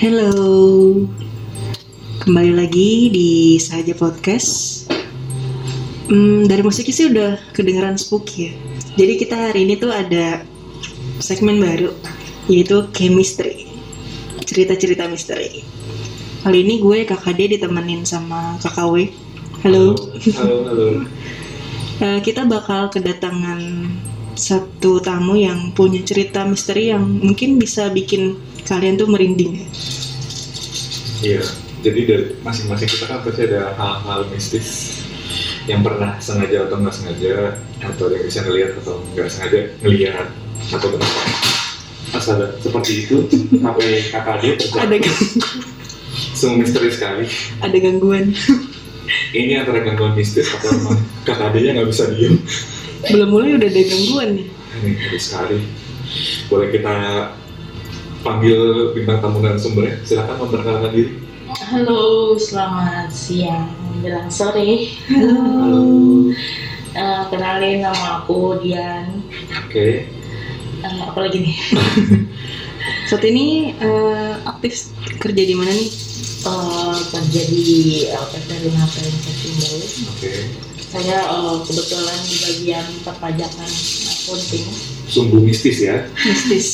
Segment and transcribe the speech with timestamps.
[0.00, 0.96] Hello,
[2.24, 4.88] kembali lagi di Saja Podcast.
[6.08, 8.52] Hmm, dari musiknya sih udah kedengeran spooky ya.
[8.96, 10.40] Jadi kita hari ini tuh ada
[11.20, 11.92] segmen baru,
[12.48, 13.68] yaitu chemistry,
[14.48, 15.60] cerita-cerita misteri.
[16.48, 19.04] Kali ini gue KKD ditemenin sama KKW.
[19.68, 20.00] Halo.
[20.40, 20.88] Halo, halo.
[22.00, 23.60] Eh, kita bakal kedatangan
[24.32, 29.68] satu tamu yang punya cerita misteri yang mungkin bisa bikin kalian tuh merinding ya.
[31.20, 31.44] Iya,
[31.84, 34.68] jadi dari masing-masing kita kan pasti ada hal-hal mistis
[35.68, 40.26] yang pernah sengaja atau nggak sengaja atau yang bisa ngelihat atau nggak sengaja ngelihat
[40.72, 41.20] atau kenapa
[42.10, 43.16] pas ada seperti itu
[43.54, 45.20] sampai KKD Ada terjadi gang-
[46.34, 47.24] sungguh misteri sekali.
[47.60, 48.32] Ada gangguan.
[49.36, 52.40] ini antara gangguan mistis atau memang KKD-nya nggak bisa diem?
[53.12, 54.46] Belum mulai udah ada gangguan nih.
[54.80, 55.60] ini sekali.
[56.48, 56.94] Boleh kita
[58.20, 58.58] panggil
[58.92, 61.12] bintang tamu dan sumbernya silakan memperkenalkan diri
[61.50, 64.86] Halo, selamat siang menjelang sore.
[65.10, 65.82] Halo.
[66.90, 69.22] Eh, kenalin nama aku Dian.
[69.46, 69.86] oke
[70.82, 71.54] Eh, apa lagi nih?
[73.08, 74.90] Saat ini eh, aktif
[75.22, 75.86] kerja di mana nih?
[76.42, 77.66] Eh, kerja di
[78.10, 80.32] LPP Renata Investment oke
[80.82, 83.70] Saya eh, kebetulan di bagian perpajakan
[84.10, 84.66] accounting.
[85.06, 86.68] sungguh mistis ya Mistis.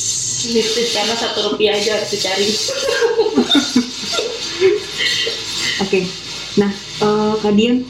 [0.52, 2.46] Bisnis karena satu rupiah aja harus dicari.
[5.84, 6.00] Oke.
[6.56, 7.84] Nah, eh Kak Dian,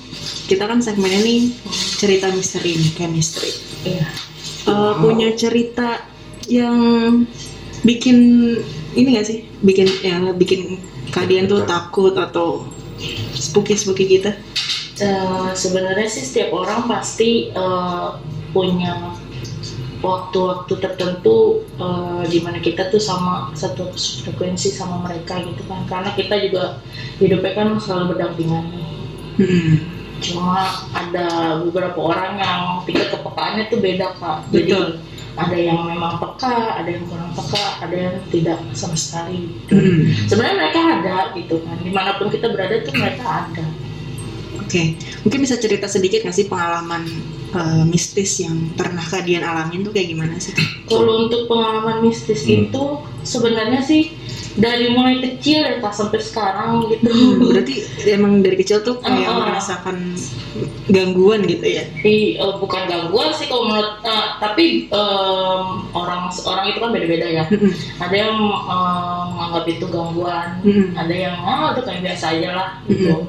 [0.51, 1.55] kita kan segmennya nih
[1.97, 3.51] cerita misteri nih, chemistry.
[3.87, 4.07] Iya.
[4.67, 6.03] Eh, punya cerita
[6.51, 6.79] yang
[7.87, 8.19] bikin
[8.99, 9.47] ini gak sih?
[9.62, 10.83] Bikin ya bikin
[11.15, 12.67] Kak Dian tuh takut atau
[13.34, 14.34] spooky spooky gitu.
[14.97, 18.09] Eh, sebenarnya sih setiap orang pasti eh,
[18.51, 19.15] punya
[20.07, 26.15] waktu-waktu tertentu eh, di mana kita tuh sama satu frekuensi sama mereka gitu kan karena
[26.15, 26.78] kita juga
[27.19, 28.65] hidupnya kan selalu berdampingan
[29.37, 29.77] Hmm.
[30.17, 30.65] cuma
[30.97, 34.89] ada beberapa orang yang tingkat kepekaannya tuh beda kak jadi Betul.
[35.37, 39.77] ada yang memang peka ada yang kurang peka ada yang tidak sama sekali gitu.
[39.77, 40.09] Hmm.
[40.25, 43.65] sebenarnya mereka ada gitu kan di mana pun kita berada tuh mereka ada
[44.56, 47.05] Oke, mungkin bisa cerita sedikit nggak sih pengalaman
[47.56, 50.53] eh, mistis yang pernah kalian alamin tuh kayak gimana sih?
[50.87, 52.69] Kalau untuk pengalaman mistis Hmm.
[52.69, 52.84] itu
[53.25, 54.12] sebenarnya sih
[54.56, 57.12] dari mulai kecil ya kak sampai sekarang gitu.
[57.12, 57.75] Hmm, berarti
[58.09, 59.53] emang dari kecil tuh kayak ah.
[59.53, 60.17] merasakan
[60.89, 61.84] gangguan gitu ya?
[61.84, 67.27] Tapi eh, bukan gangguan sih kalau menurut eh, tapi em, orang orang itu kan beda-beda
[67.28, 67.44] ya.
[67.53, 70.88] Hmm, Ada yang em, menganggap itu gangguan, hmm.
[70.97, 73.28] ada yang ah itu kayak biasa aja lah gitu.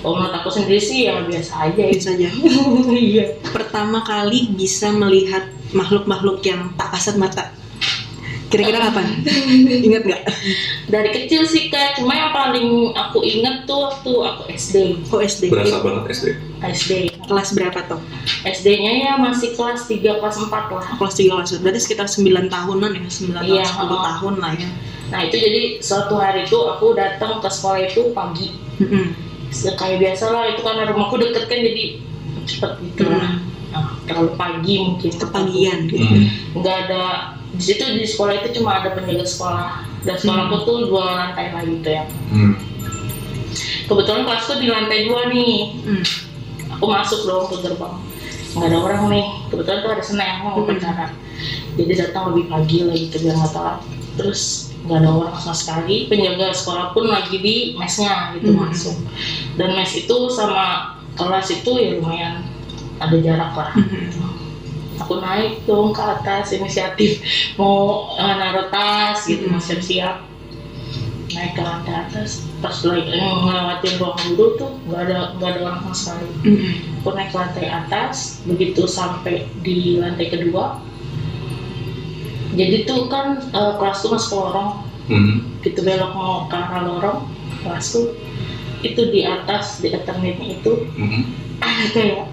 [0.00, 1.92] Kalau menurut aku sendiri sih ya biasa aja ya.
[1.92, 2.28] Biasa aja.
[3.12, 3.26] Iya.
[3.52, 5.44] Pertama kali bisa melihat
[5.76, 7.52] makhluk-makhluk yang tak kasat mata.
[8.54, 9.04] Kira-kira kapan?
[9.90, 10.22] Ingat nggak?
[10.86, 14.76] Dari kecil sih kak, cuma yang paling aku inget tuh waktu aku SD,
[15.10, 15.50] Oh SD.
[15.50, 16.26] berasa banget SD
[16.62, 16.92] SD.
[17.24, 17.98] Kelas berapa tuh?
[18.44, 20.84] SD-nya ya masih kelas 3, kelas 4 lah.
[20.94, 24.02] Kelas 3 kelas Berarti sekitar 9 tahunan ya, 9 tahun, Iya, 10 oh.
[24.04, 24.68] tahun lah ya.
[25.10, 28.52] Nah itu jadi suatu hari itu aku datang ke sekolah itu pagi.
[28.76, 29.12] Hmm,
[29.48, 31.84] Se- Kayak biasa lah, itu karena rumahku deket kan jadi
[32.44, 33.16] cepet gitu lah.
[33.16, 33.24] hmm.
[33.24, 33.32] Nah,
[34.06, 35.12] terlalu pagi mungkin.
[35.12, 36.04] Kepagian gitu.
[36.04, 36.24] Hmm.
[36.60, 37.04] Nggak ada,
[37.54, 39.70] di situ di sekolah itu cuma ada penjaga sekolah.
[40.04, 42.04] Dan sekolahku tuh dua lantai lah gitu ya.
[42.28, 42.54] Hmm.
[43.84, 45.56] Kebetulan kelasku di lantai dua nih.
[45.84, 46.04] Hmm.
[46.76, 47.96] Aku masuk dong ke gerbang.
[48.54, 49.26] Nggak ada orang nih.
[49.48, 51.10] Kebetulan tuh ada seneng mau Hmm.
[51.74, 53.78] Jadi datang lebih pagi lah gitu biar nggak telat.
[54.14, 55.96] Terus nggak ada orang sama sekali.
[56.06, 58.70] Penjaga sekolah pun lagi di mesnya gitu Hmm.
[58.70, 58.96] masuk.
[59.58, 62.53] Dan mes itu sama kelas itu ya lumayan
[62.98, 63.70] ada jarak lah.
[63.74, 64.42] Hmm.
[64.94, 67.18] Aku naik dong ke atas inisiatif
[67.58, 69.58] mau eh, naruh tas gitu Hmm.
[69.58, 70.22] mau siap-siap
[71.34, 75.60] naik ke lantai atas pas lagi eh, ngelewatin ruang guru tuh nggak ada nggak ada
[75.66, 76.72] orang sama sekali Hmm.
[77.02, 78.14] aku naik ke lantai atas
[78.46, 80.78] begitu sampai di lantai kedua
[82.54, 84.72] jadi tuh kan eh, kelasku masuk lorong
[85.04, 85.58] Hmm.
[85.60, 87.28] gitu belok mau ke arah lorong
[87.60, 88.14] kelasku
[88.80, 91.28] itu di atas di eternitnya itu Hmm.
[91.60, 92.24] ada kayak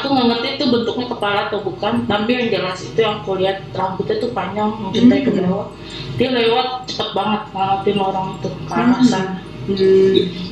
[0.00, 3.60] aku nggak ngerti itu bentuknya kepala atau bukan tapi yang jelas itu yang aku lihat
[3.70, 5.44] rambutnya tuh panjang mencintai ke Hmm.
[5.46, 5.66] bawah
[6.16, 9.06] dia lewat cepet banget ngelewatin lorong itu ke arah Hmm.
[9.06, 9.32] sana
[9.68, 9.76] Hmm.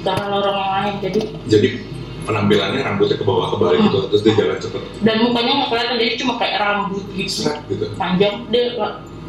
[0.04, 1.68] ke arah lorong yang lain jadi jadi
[2.22, 5.96] penampilannya rambutnya ke bawah ke bawah gitu terus dia jalan cepet dan mukanya nggak kelihatan
[5.96, 7.40] jadi cuma kayak rambut gitu
[7.72, 8.62] gitu panjang dia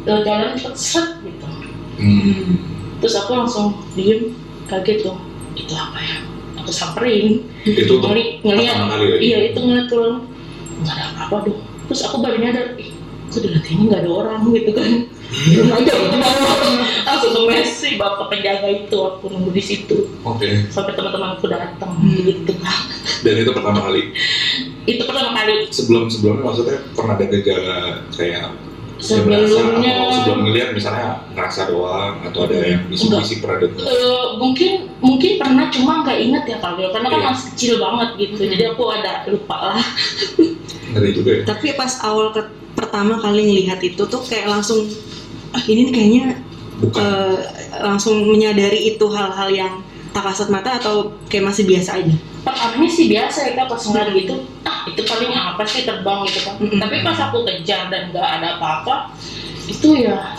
[0.04, 1.48] eh, jalan cepet set gitu
[1.96, 2.60] hmm.
[3.00, 4.36] terus aku langsung diem
[4.68, 5.16] kaget tuh
[5.56, 6.16] itu apa ya
[6.70, 7.42] aku samperin.
[7.66, 8.78] Itu tuh ngeli ngeliat.
[8.78, 9.18] ya?
[9.18, 10.22] Iya itu ngeliat tuh
[10.80, 11.58] nggak ada apa-apa dong
[11.90, 12.94] terus aku baru nyadar ih
[13.28, 14.90] kok di lantai ini nggak ada orang gitu kan.
[15.70, 16.54] Aja ke bawah
[17.06, 20.06] langsung ke mes si bapak penjaga itu aku nunggu di situ.
[20.22, 20.70] Oke.
[20.70, 22.22] sampai teman-temanku datang Hmm.
[22.22, 22.54] gitu.
[23.26, 24.02] Dan itu pertama kali.
[24.86, 25.66] itu pertama kali.
[25.70, 27.78] Sebelum sebelumnya maksudnya pernah ada gejala
[28.14, 28.46] kayak
[29.00, 33.82] sebelumnya atau sebelum ngeliat misalnya ngerasa doang atau ada yang bisik-bisik pernah dengar.
[33.82, 34.70] Eh, mungkin
[35.00, 37.28] mungkin pernah cuma nggak inget ya kalau karena kan Iya.
[37.28, 38.50] masih kecil banget gitu Hmm.
[38.50, 39.84] jadi aku ada lupa lah
[40.90, 41.42] Ngeri juga ya.
[41.44, 44.86] Tapi pas awal ke- pertama kali ngelihat itu tuh kayak langsung
[45.50, 46.24] ah ini nih kayaknya
[46.78, 46.96] Bukan.
[46.96, 47.36] eh,
[47.78, 49.72] langsung menyadari itu hal-hal yang
[50.10, 52.14] tak kasat mata atau kayak masih biasa aja.
[52.40, 54.34] Pertamanya sih biasa ya kak pas ngeliat gitu
[54.64, 56.80] ah itu paling apa sih terbang gitu kan Mm-mm.
[56.80, 59.12] tapi pas aku kejar dan nggak ada apa-apa
[59.68, 60.34] itu ya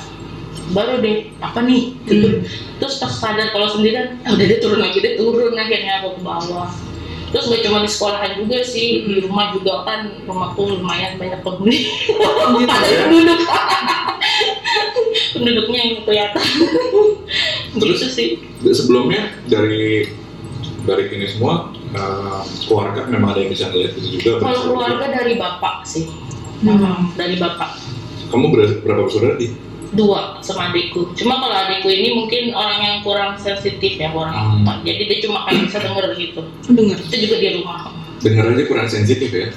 [0.72, 2.28] baru deh apa nih gitu.
[2.40, 2.42] Hmm.
[2.80, 6.22] terus pas sadar kalau sendirian ah, udah deh turun lagi deh turun akhirnya aku ke
[6.24, 6.70] bawah
[7.32, 11.80] terus gak cuma di sekolahan juga sih di rumah juga kan rumahku lumayan banyak penghuni
[12.68, 13.08] ya?
[13.08, 13.40] penduduk
[15.36, 16.44] penduduknya yang kelihatan
[17.80, 17.98] Terus?
[18.04, 18.30] gitu sih
[18.62, 20.12] Sebelumnya dari
[20.84, 24.32] dari ini semua eh, keluarga memang ada yang bisa ngeliat itu juga.
[24.40, 26.06] kalau keluarga dari bapak sih
[26.62, 27.10] Hmm.
[27.14, 27.74] dari bapak
[28.30, 29.50] Kamu ber- berapa bersaudara di?
[29.92, 34.64] dua sama adikku cuma kalau adikku ini mungkin orang yang kurang sensitif ya kurang Hmm.
[34.64, 36.98] apa jadi dia cuma kayak bisa denger gitu Dengar.
[36.98, 37.80] itu juga di rumah
[38.18, 39.50] Dengar aja kurang sensitif ya.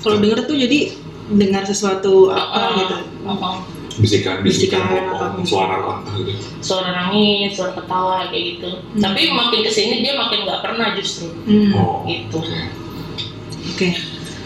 [0.00, 0.96] Kalau denger tuh jadi
[1.30, 2.96] dengar sesuatu apa Ah, gitu.
[3.22, 3.54] ah,
[3.94, 5.36] Bisikan, bisikan, apa.
[5.42, 6.40] suara lantah gitu.
[6.58, 9.02] suara nangis suara ketawa kayak gitu Hmm.
[9.02, 11.72] tapi makin ke sini dia makin nggak pernah justru Hmm.
[11.72, 12.36] Oh, Gitu.
[12.36, 12.56] oke.
[13.68, 13.88] Oke.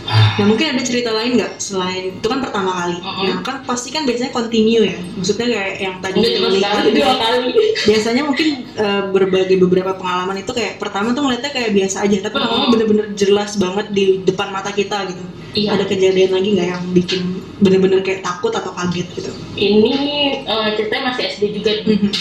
[0.07, 2.95] Nah mungkin ada cerita lain nggak selain itu kan pertama kali.
[2.97, 3.27] Mm-mm.
[3.27, 4.95] Nah kan pasti kan biasanya continue ya.
[5.13, 7.47] Maksudnya kayak yang tadi dilihat sekali dua kali
[7.83, 12.37] biasanya mungkin eh, berbagai beberapa pengalaman itu kayak pertama tuh ngeliatnya kayak biasa aja tapi
[12.37, 12.71] lama Mm-mm.
[12.71, 15.25] bener-bener jelas banget di depan mata kita gitu
[15.57, 19.97] iya ada kejadian lagi nggak yang bikin bener-bener kayak takut atau kaget gitu ini
[20.45, 21.97] eh, ceritanya masih SD juga nih.
[21.99, 22.13] Mhm.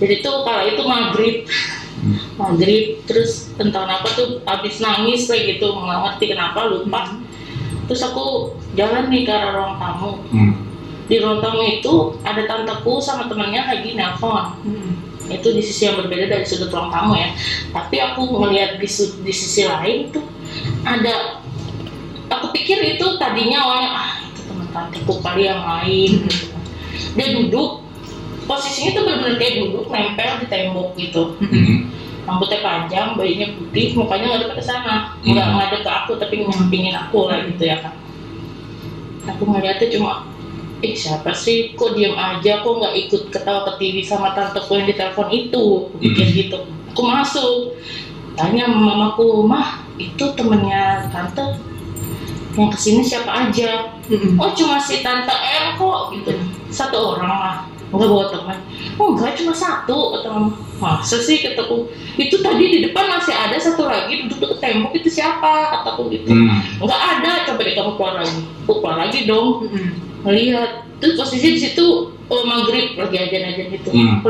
[0.00, 1.36] jadi tuh kalau itu maghrib
[2.02, 2.18] Hmm.
[2.34, 7.14] maghrib terus entah kenapa tuh habis nangis kayak gitu nggak ngerti kenapa lupa
[7.86, 10.66] terus aku jalan nih ke arah ruang tamu Hmm.
[11.06, 11.92] di ruang tamu itu
[12.22, 14.90] ada tanteku sama temennya lagi nelpon Mhm.
[15.30, 17.30] itu di sisi yang berbeda dari sudut ruang tamu ya
[17.70, 18.88] tapi aku melihat di,
[19.22, 20.26] di sisi lain tuh
[20.82, 21.38] ada
[22.26, 24.10] aku pikir itu tadinya awalnya ah
[24.72, 26.56] teman tanteku kali yang lain gitu
[27.12, 27.84] dia duduk
[28.44, 31.52] posisinya tuh benar-benar kayak duduk nempel di tembok gitu Mhm.
[31.52, 31.78] Hmm.
[32.22, 35.56] rambutnya panjang bajunya putih mukanya nggak ke sana nggak Hmm.
[35.58, 37.94] ngadep ke aku tapi nyampingin aku lah gitu ya kan
[39.28, 40.26] aku ngeliatnya cuma
[40.82, 44.86] eh siapa sih kok diem aja kok nggak ikut ketawa ke TV sama tanteku yang
[44.88, 46.34] ditelepon itu aku pikir Hmm.
[46.34, 46.58] gitu
[46.90, 47.56] aku masuk
[48.34, 51.58] tanya mamaku mah itu temennya tante
[52.52, 53.96] yang ke sini siapa aja?
[54.36, 56.32] Oh cuma si tante El kok gitu.
[56.68, 57.56] Satu orang lah.
[57.92, 58.58] Nggak bawa teman.
[58.96, 60.52] Oh enggak cuma satu mama.
[60.80, 61.86] Masa sih kataku
[62.18, 65.80] itu tadi di depan masih ada satu lagi duduk deket tembok itu siapa?
[65.80, 66.32] Kataku gitu.
[66.32, 66.60] Hmm.
[66.80, 68.40] nggak ada coba deh kamu keluar lagi.
[68.64, 69.48] Aku keluar lagi dong.
[70.24, 70.70] Ngelihat.
[71.02, 73.90] Terus posisi di situ oh, maghrib lagi ajan ajan gitu.
[73.90, 74.22] Hmm.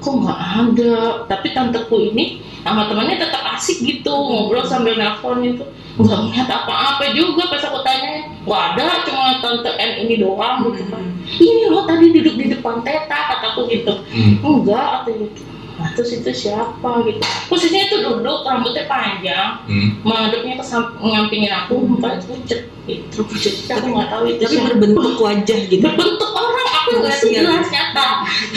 [0.00, 0.96] Kok nggak ada?
[1.28, 5.64] Tapi tanteku ini sama temannya tetap asik gitu ngobrol sambil nelpon itu
[6.00, 8.32] nggak ngeliat apa-apa juga pas aku tanya.
[8.48, 11.04] Nggak ada cuma tante N ini doang gitu kan.
[11.28, 13.92] Ini loh tadi duduk di depan teta kataku gitu.
[14.10, 14.40] Hmm.
[14.40, 15.42] enggak atau gitu
[15.80, 17.24] nah terus itu siapa gitu.
[17.48, 19.64] Posisinya itu duduk rambutnya panjang.
[19.64, 19.88] Hmm.
[20.04, 20.64] menghadapnya ke
[21.00, 23.24] ngampingin aku mukanya pucet gitu.
[23.24, 23.64] Pucet.
[23.72, 24.68] Aku nggak tahu itu tapi siapa.
[24.76, 25.80] berbentuk wajah gitu.
[25.80, 27.40] Berbentuk orang aku nggak Manusia.
[27.40, 28.08] jelas nyata.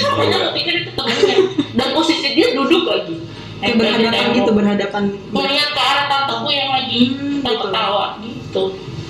[0.04, 0.92] Makanya aku pikir itu
[1.74, 3.16] dan posisi dia duduk lagi
[3.64, 4.36] kayak berhadapan tembok.
[4.36, 7.64] gitu berhadapan melihat ke arah tanteku yang lagi Hmm, ketawa gitu.
[7.64, 8.64] ketawa gitu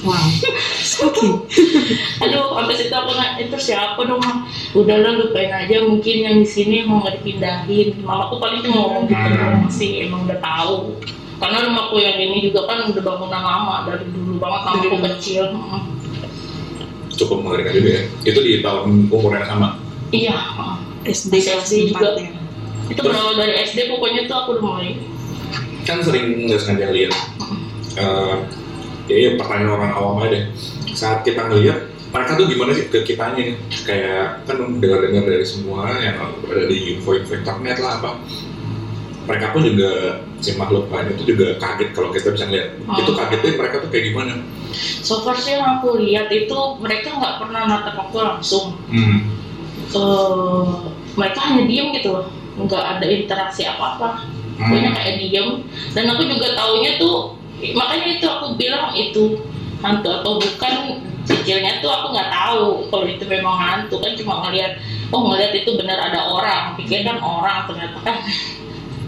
[0.03, 0.25] wow
[0.83, 1.29] spooky
[2.19, 4.37] aduh sampai situ aku nanya itu siapa dong Mam?"
[4.73, 9.15] udahlah lupain aja mungkin yang di sini emang nggak dipindahin mamaku paling cuma ngomong gitu
[9.15, 9.33] Hmm.
[9.33, 10.75] doang sih emang udah tahu
[11.33, 14.97] karena rumahku yang ini juga kan udah bangunan lama dari dulu banget Dari dulu.
[15.09, 15.81] kecil Mm.
[17.13, 18.03] Cukup mengerikan juga ya.
[18.23, 19.77] Itu di tahun umur yang sama.
[20.09, 20.33] iya
[21.03, 22.15] SD SD juga.
[22.15, 22.31] 4 ya
[22.91, 24.91] itu berawal dari SD pokoknya tuh aku udah mulai
[25.83, 27.11] Kan sering nggak sengaja lihat.
[27.99, 28.35] Eh,
[29.11, 30.43] ya, ya pertanyaan orang awam aja deh.
[30.95, 33.57] Saat kita ngeliat mereka tuh gimana sih ke kitanya nih?
[33.83, 38.15] Kayak kan dengar-dengar dari semua yang ada di info-info internet lah apa.
[39.27, 42.79] Mereka pun juga si makhluk lain itu juga kaget kalau kita bisa ngeliat.
[42.79, 42.99] Hmm.
[43.03, 44.33] Itu kagetnya mereka tuh kayak gimana?
[45.03, 49.29] so far sih yang aku lihat itu mereka nggak pernah natap aku langsung Hmm.
[49.93, 50.65] Eh,
[51.13, 52.25] mereka hanya diem gitu loh
[52.57, 54.25] nggak ada interaksi apa-apa.
[54.53, 54.97] Pokoknya Hmm.
[54.97, 55.47] kayak diem.
[55.97, 57.33] Dan aku juga taunya tuh
[57.73, 59.39] makanya itu aku bilang itu
[59.79, 60.73] hantu atau bukan
[61.23, 63.97] kecilnya tuh aku nggak tahu kalau itu memang hantu.
[63.97, 64.77] Kan cuma ngelihat
[65.09, 66.63] oh ngelihat itu benar ada orang.
[66.77, 68.17] Pikir kan orang ternyata kan.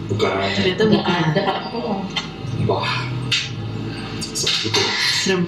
[0.10, 0.30] Bukan.
[0.58, 1.24] Ternyata nggak bukan.
[1.30, 1.44] ada.
[2.66, 2.94] Wah.
[4.36, 4.82] Segitu
[5.22, 5.42] serem.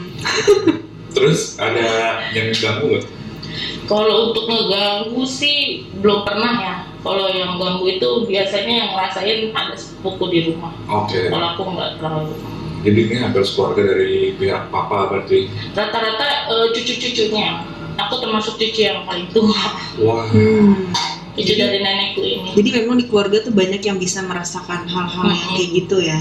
[1.18, 3.06] Terus ada yang ganggu nggak?
[3.88, 6.76] Kalau untuk ngeganggu sih belum pernah ya
[7.08, 10.76] kalau yang ganggu itu biasanya yang ngerasain ada sepupu di rumah.
[10.92, 11.32] Oke.
[11.32, 12.36] Kalau aku nggak terlalu.
[12.84, 15.48] Jadi ini hampir keluarga dari pihak papa berarti?
[15.72, 17.64] Rata-rata eh, cucu-cucunya.
[17.98, 19.58] Aku termasuk cucu yang paling tua.
[20.04, 20.28] Wah.
[20.30, 20.92] Hmm.
[21.38, 22.50] cucu dari nenekku ini.
[22.58, 25.54] Jadi memang di keluarga tuh banyak yang bisa merasakan hal-hal yang Mm-mm.
[25.58, 26.20] kayak gitu ya.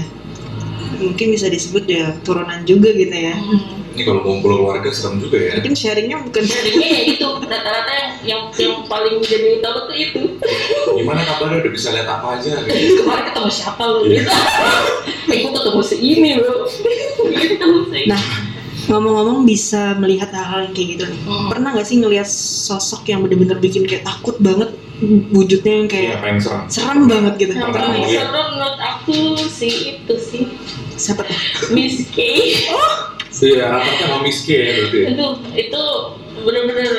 [0.97, 3.33] Mungkin bisa disebut ya turunan juga gitu ya.
[3.37, 3.86] Hmm.
[3.97, 5.51] Ini kalau ngumpul keluarga serem juga ya.
[5.57, 10.21] Mungkin sharingnya bukan jadinya ya itu rata-rata yang yang, yang paling jadi utama tuh itu.
[10.93, 11.65] Gimana kabarnya?
[11.65, 12.61] Udah bisa lihat apa aja?
[12.61, 12.93] Gitu.
[13.01, 13.99] kemarin ketemu siapa lu?
[14.05, 14.21] Iya.
[14.21, 14.33] gitu.
[15.27, 16.63] Eh gua ketemu si ini bro.
[17.35, 17.67] Gitu
[18.07, 18.21] Nah,
[18.87, 21.19] ngomong-ngomong bisa melihat hal-hal yang kayak gitu nih.
[21.27, 21.49] Hmm.
[21.51, 24.71] pernah nggak sih ngelihat sosok yang bener-bener bikin kayak takut banget
[25.35, 26.61] wujudnya yang kayak apa yang serem?
[26.71, 27.51] serem banget gitu?
[27.59, 29.17] Yang pernah paling seru menurut aku
[29.51, 30.43] sih itu sih.
[30.95, 31.37] Siapa tuh?
[31.75, 32.17] Miss K
[33.39, 34.99] Iya, rata-rata mau miskin ya berarti.
[35.07, 35.25] itu
[35.55, 35.83] itu
[36.39, 36.89] bener-bener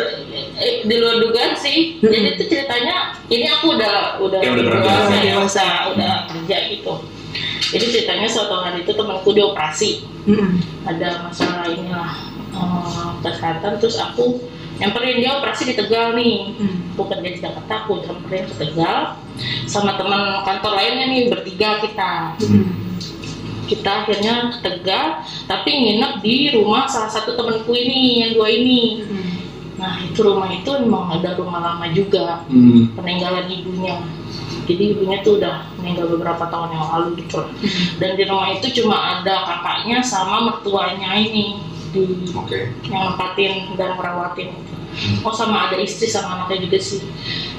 [0.54, 2.10] eh, di luar dugaan sih Mm-mm.
[2.10, 5.66] jadi itu ceritanya ini aku udah udah Ya, udah dewasa, Udah ya, dewasa.
[5.90, 6.92] udah kerja gitu
[7.68, 10.58] jadi ceritanya suatu hari itu temanku dioperasi Mm-mm.
[10.84, 12.12] ada masalah inilah
[12.50, 14.42] eh, kesehatan terus aku
[14.76, 16.94] nyamperin dia operasi di Tegal nih Mm.
[16.94, 19.18] aku kerja di Jakarta aku nyamperin ke Tegal
[19.64, 22.97] sama teman kantor lainnya nih bertiga kita Mm.
[23.68, 29.04] Kita akhirnya ke Tegal tapi nginep di rumah salah satu temanku ini yang dua ini
[29.04, 29.30] Mm.
[29.78, 32.90] nah itu rumah itu memang ada rumah lama juga Hmm.
[32.98, 34.02] peninggalan ibunya
[34.66, 37.48] jadi ibunya tuh udah meninggal beberapa tahun yang lalu gitu lah.
[37.96, 42.04] dan di rumah itu cuma ada kakaknya sama mertuanya ini di
[42.36, 42.68] Oke.
[42.84, 44.74] yang nempatin dan merawatin itu.
[45.24, 47.00] Oh sama ada istri sama anaknya juga sih.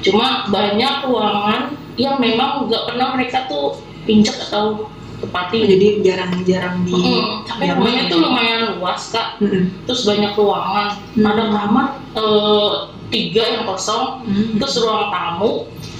[0.06, 4.86] Cuma banyak ruangan yang memang nggak pernah mereka tuh injek atau
[5.20, 5.58] tepati.
[5.68, 8.26] jadi jarang-jarang di Mm, tapi yang rumahnya tuh ya?
[8.26, 9.28] lumayan luas kak.
[9.44, 9.64] Mm-mm.
[9.86, 10.88] Terus banyak ruangan.
[11.16, 11.26] Hmm.
[11.28, 12.74] Ada kamar eh,
[13.12, 14.24] tiga yang kosong.
[14.26, 14.58] Mm.
[14.64, 15.52] Terus ruang tamu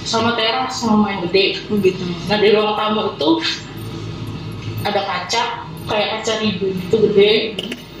[0.08, 1.60] sama teras yang lumayan gede.
[1.68, 3.30] Oh, gitu Nah di ruang tamu itu
[4.80, 5.42] ada kaca
[5.84, 7.32] kayak kaca ribu itu gede.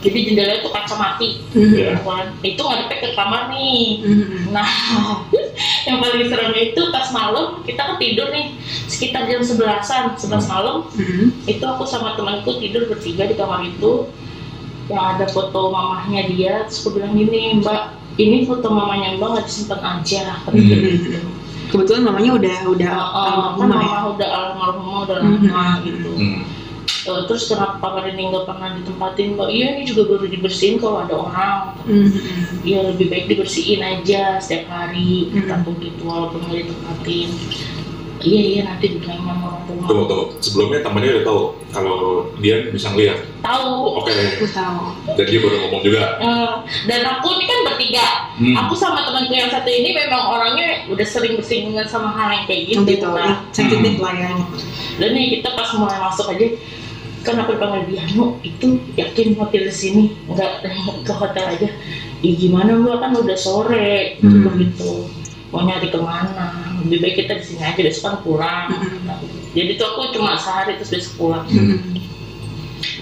[0.00, 1.44] Jadi jendelanya tuh kaca mati.
[1.52, 1.72] Mm.
[1.76, 1.92] Iya.
[2.00, 2.26] Kan?
[2.40, 4.00] Itu ngadepnya ke kamar nih.
[4.00, 4.48] Mm.
[4.48, 4.68] Nah,
[5.88, 8.56] yang paling seremnya itu pas malam kita kan tidur nih
[8.88, 11.32] sekitar jam sebelasan, sebelas malam Mm.
[11.44, 14.08] itu aku sama temanku tidur bertiga di kamar itu
[14.90, 19.46] yang ada foto mamahnya dia terus aku bilang gini mbak ini foto mamanya mbak nggak
[19.46, 20.82] disimpan aja kata dia Hmm.
[20.98, 21.18] gitu.
[21.70, 26.10] kebetulan mamanya udah udah kan almarhumah ya mama udah almarhumah udah lama gitu.
[26.10, 26.42] Hmm.
[27.00, 29.48] Eh, terus kenapa kamar ini nggak pernah ditempatin mbak?
[29.48, 31.56] Iya ini juga baru dibersihin kalau ada orang.
[31.80, 32.12] Mm.
[32.60, 35.40] ya lebih baik dibersihin aja setiap hari Hmm.
[35.40, 37.28] kita tuh gitu walaupun nggak ditempatin
[38.20, 40.24] iya iya nanti dibilangin sama orang rumah Tunggu, tunggu.
[40.38, 41.40] Sebelumnya temannya udah tahu
[41.72, 41.98] kalau
[42.36, 43.16] dia bisa ngeliat.
[43.40, 44.12] tahu Oke.
[44.12, 44.82] aku tahu
[45.16, 46.02] Dan dia baru ngomong juga.
[46.20, 46.52] Eh,
[46.84, 48.56] dan aku ini kan bertiga Hmm.
[48.58, 52.62] aku sama temanku yang satu ini memang orangnya udah sering bersinggungan sama hal yang kayak
[52.70, 54.30] oh, gitu, gitu Nah, sensitif lah ya
[54.96, 56.44] dan nih kita pas mulai masuk aja
[57.20, 60.02] kan aku dipanggil dia "Nu, itu yakin hotel di sini?
[60.28, 60.64] Nggak
[61.04, 61.68] ke hotel aja.
[62.20, 63.00] Ya gimana mbak?
[63.00, 64.16] Kan udah sore.
[64.20, 64.44] Hmm.
[64.48, 65.08] begitu
[65.50, 68.66] mau nyari ke mana lebih baik kita di sini aja besok kan pulang.
[68.70, 69.18] Hmm.
[69.50, 71.44] jadi tuh aku cuma sehari terus besok pulang.
[71.50, 71.98] Mm.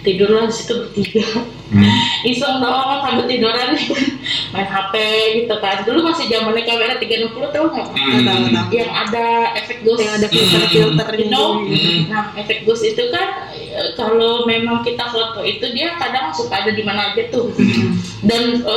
[0.00, 1.26] Tidurlah di situ bertiga
[1.68, 1.84] Hmm.
[2.24, 3.76] iseng doang sambil tiduran
[4.56, 4.94] main HP
[5.36, 8.68] gitu kan dulu masih zamannya kamera 360 tau nggak Tahu, tahu, tahu.
[8.72, 11.60] yang ada efek ghost yang ada filter-filter You know?
[11.60, 12.08] Hmm.
[12.08, 16.72] Nah, efek ghost itu kan e, kalau memang kita foto itu dia kadang suka ada
[16.72, 17.52] di mana aja tuh.
[17.52, 18.00] Mm.
[18.24, 18.76] Dan e,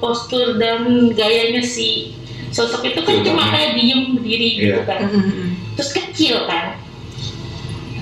[0.00, 2.16] postur dan gayanya si
[2.48, 4.88] sosok itu kan cuma kayak diem berdiri gitu Iya.
[4.88, 5.00] kan.
[5.04, 5.52] Mm.
[5.76, 6.80] Terus kecil kan.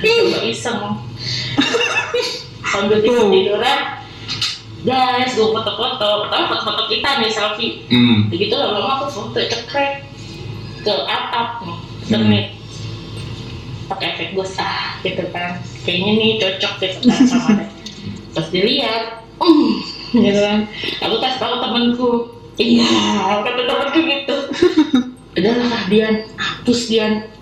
[0.04, 0.80] Coba iseng.
[2.72, 3.80] Sambil tidur tiduran.
[4.84, 6.28] Guys, gue foto-foto.
[6.28, 7.88] Pertama foto-foto kita nih selfie.
[7.88, 8.28] Hmm.
[8.28, 10.04] Begitu lama-lama aku foto cekrek
[10.84, 12.44] ke atap nih, cermin.
[13.88, 15.56] Pakai efek ghost ah gitu kan.
[15.88, 17.68] Kayaknya nih cocok gitu kan sama deh.
[18.36, 19.72] Pas dilihat, hmm,
[20.20, 20.58] gitu kan.
[21.08, 22.10] Aku kasih tahu temanku,
[22.60, 24.36] iya, kata temanku gitu.
[25.40, 27.33] Udahlah Dian, hapus Dian.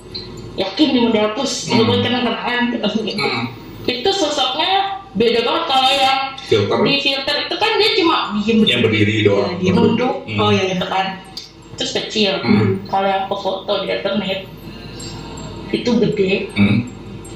[0.52, 2.86] Yakin nih mau dihapus, mau buat kenang-kenangan gitu.
[3.16, 3.44] Hmm.
[3.82, 4.70] Itu sosoknya
[5.12, 9.56] beda banget kalau yang Filter di filter itu kan dia cuma diem yang berdiri doang.
[9.56, 10.38] Dia nunduk Hmm.
[10.38, 11.20] oh ya gitu kan
[11.72, 12.84] terus kecil Hmm.
[12.84, 14.44] kalau yang aku foto di internet
[15.70, 16.84] itu gede Hmm.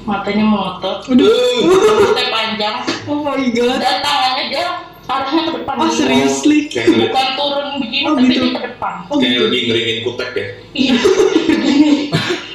[0.03, 4.65] matanya melotot rambutnya panjang oh my god dan tangannya dia
[5.03, 8.37] arahnya ke depan oh seriously bukan turun begini begini Oh, tapi gitu.
[8.39, 9.43] dia ke depan Oh Kayak gitu.
[9.43, 10.45] lagi ngeringin kutek ya.
[10.73, 10.93] iya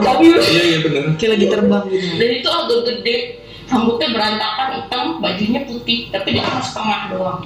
[0.00, 1.02] tapi Iya iya bener.
[1.14, 2.06] kayak lagi terbang gitu.
[2.16, 3.16] dan itu agak gede
[3.66, 7.38] rambutnya berantakan hitam bajunya putih tapi dia cuma setengah doang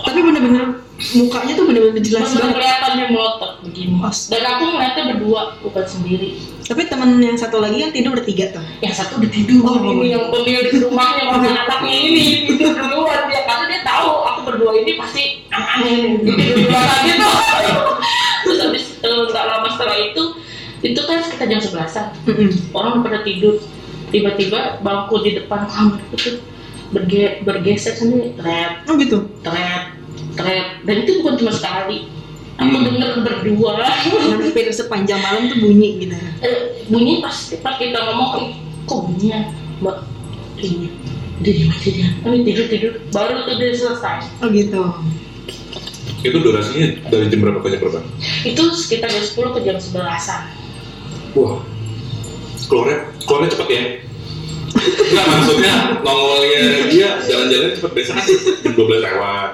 [0.00, 0.64] Tapi bener-bener
[1.12, 2.54] mukanya tuh bener-bener jelas Bener banget.
[2.54, 7.76] kelihatannya melotot begini As- dan aku ngeliatnya berdua bukan sendiri Tapi teman yang satu lagi
[7.78, 8.62] kan tidur bertiga tuh.
[8.80, 9.82] yang satu udah tidur Oh.
[9.92, 14.72] ini yang pemilik rumahnya sama anaknya ini tidur duluan dia karena dia tahu aku berdua
[14.76, 17.34] ini pasti Dia tidur duluan aja tuh
[18.44, 20.22] terus habis eh, nggak lama setelah itu
[20.84, 22.50] itu kan sekitar jam sebelasan Mm-mm.
[22.70, 23.56] orang udah pada tidur
[24.08, 26.36] tiba-tiba bangku di depan kamar itu tuh
[26.92, 29.26] berge bergeser sendiri tret Oh gitu.
[29.40, 29.96] tret
[30.34, 32.06] tret dan itu bukan cuma sekali
[32.54, 32.86] aku Hmm.
[32.86, 36.14] denger berdua Hampir sepanjang malam tuh bunyi gitu.
[36.38, 38.48] eh, bunyi pas pas kita ngomong "Eh,
[38.84, 39.40] kok bunyi ya
[39.80, 39.96] mbak
[40.56, 40.86] ini
[41.40, 44.82] dia aja dia ini tidur tidur baru tuh dia selesai Oh gitu.
[46.20, 48.00] Itu durasinya dari jam berapa ke jam berapa?
[48.44, 50.40] itu sekitar jam 10 ke jam 11an
[51.34, 51.58] Wah,
[52.66, 53.82] keluarnya keluarnya cepet ya.
[54.74, 58.24] Enggak maksudnya nongolnya dia jalan-jalan cepet biasa kan
[58.62, 59.50] jam 12 lewat.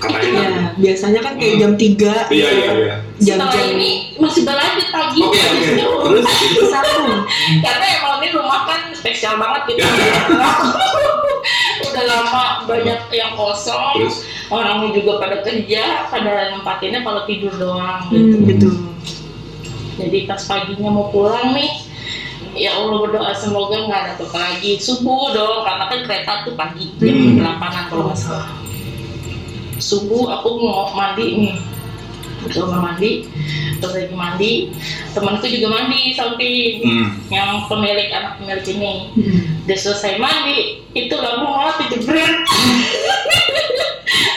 [0.00, 0.40] Katanya kan.
[0.40, 2.94] Ya, biasanya kan kayak jam 3 Iya iya iya.
[3.20, 5.68] setelah Jam-jam ini masih berlanjut pagi Oke oke.
[6.08, 7.04] Terus itu satu.
[7.60, 9.84] karena emang ini rumah kan spesial banget gitu
[11.84, 18.08] udah lama banyak yang kosong terus orangnya juga pada kerja pada nempatinnya kalau tidur doang
[18.08, 18.68] gitu Hmm, gitu.
[20.00, 21.70] Jadi pas paginya mau pulang nih
[22.56, 26.90] ya Allah berdoa semoga nggak ada apa lagi subuh dong karena kan kereta tuh pagi
[26.98, 27.36] jam Hmm.
[27.38, 28.50] delapanan kalau nggak salah.
[29.80, 31.54] Subuh aku mau mandi nih
[32.48, 33.28] coba mandi
[33.80, 34.52] terus lagi mandi.
[35.16, 37.08] Temanku juga mandi samping hmm.
[37.32, 38.94] yang pemilik anak pemilik ini.
[39.16, 39.40] Hmm.
[39.68, 42.42] udah selesai mandi itu lampu mati jebret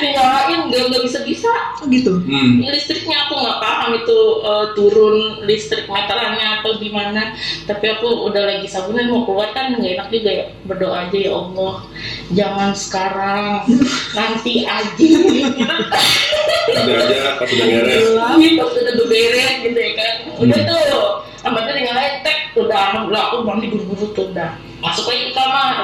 [0.04, 1.52] dinyalain nggak nggak bisa bisa
[1.84, 2.24] Oh gitu.
[2.24, 2.64] Hmm.
[2.64, 7.36] listriknya aku nggak paham itu eh, turun listrik meterannya atau gimana.
[7.68, 10.46] Tapi aku udah lagi sabunan mau keluar kan nggak enak juga ya.
[10.64, 11.74] Berdoa aja ya Allah.
[12.32, 13.68] Jangan sekarang.
[14.18, 15.08] Nanti aja.
[16.72, 17.66] Udah aja pas udah
[18.58, 20.14] pas udah beberes gitu ya kan.
[20.40, 21.06] Udah tuh
[21.44, 24.56] amatnya nyalain tek udah alhamdulillah aku mandi buru-buru tuh udah.
[24.80, 25.76] Masuk lagi ke kamar.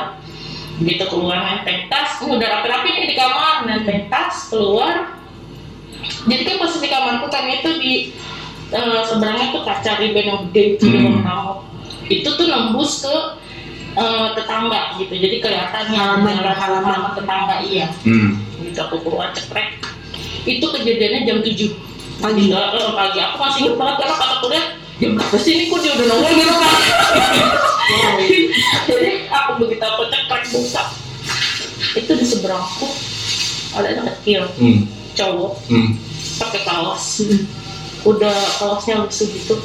[0.79, 3.67] Begitu keluar nenteng tas ini udah rapi-rapi nih di kamar.
[3.67, 5.19] Nenteng tas keluar.
[5.99, 7.93] Jadi kan pas di kamarku kan itu di
[8.71, 11.59] eh, seberangnya tuh kaca riben yang gede itu Hmm.
[12.09, 13.15] itu tuh nembus ke
[13.99, 15.11] eh, tetangga gitu.
[15.11, 16.99] Jadi kelihatan Halaman, halaman.
[17.19, 17.87] tetangga iya.
[18.07, 18.39] Hmm.
[18.63, 19.79] gitu aku keluar cekrek.
[20.47, 21.88] Itu kejadiannya jam 7
[22.19, 22.51] Pagi.
[22.51, 23.17] Enggak, eh, pagi.
[23.23, 24.65] Aku masih ingat banget karena kata kuliah.
[24.99, 26.73] Jam berapa sih ini kok dia udah nongol di rumah
[28.85, 30.83] jadi aku begitu aku cekrek buka.
[31.95, 32.87] Itu di seberangku
[33.79, 34.43] ada anak kecil.
[34.59, 34.83] Hmm.
[35.15, 35.53] cowok.
[35.71, 35.95] Hmm.
[36.39, 37.23] pakai kaos.
[37.23, 37.43] Hmm.
[38.07, 39.55] udah kaosnya lusuh gitu.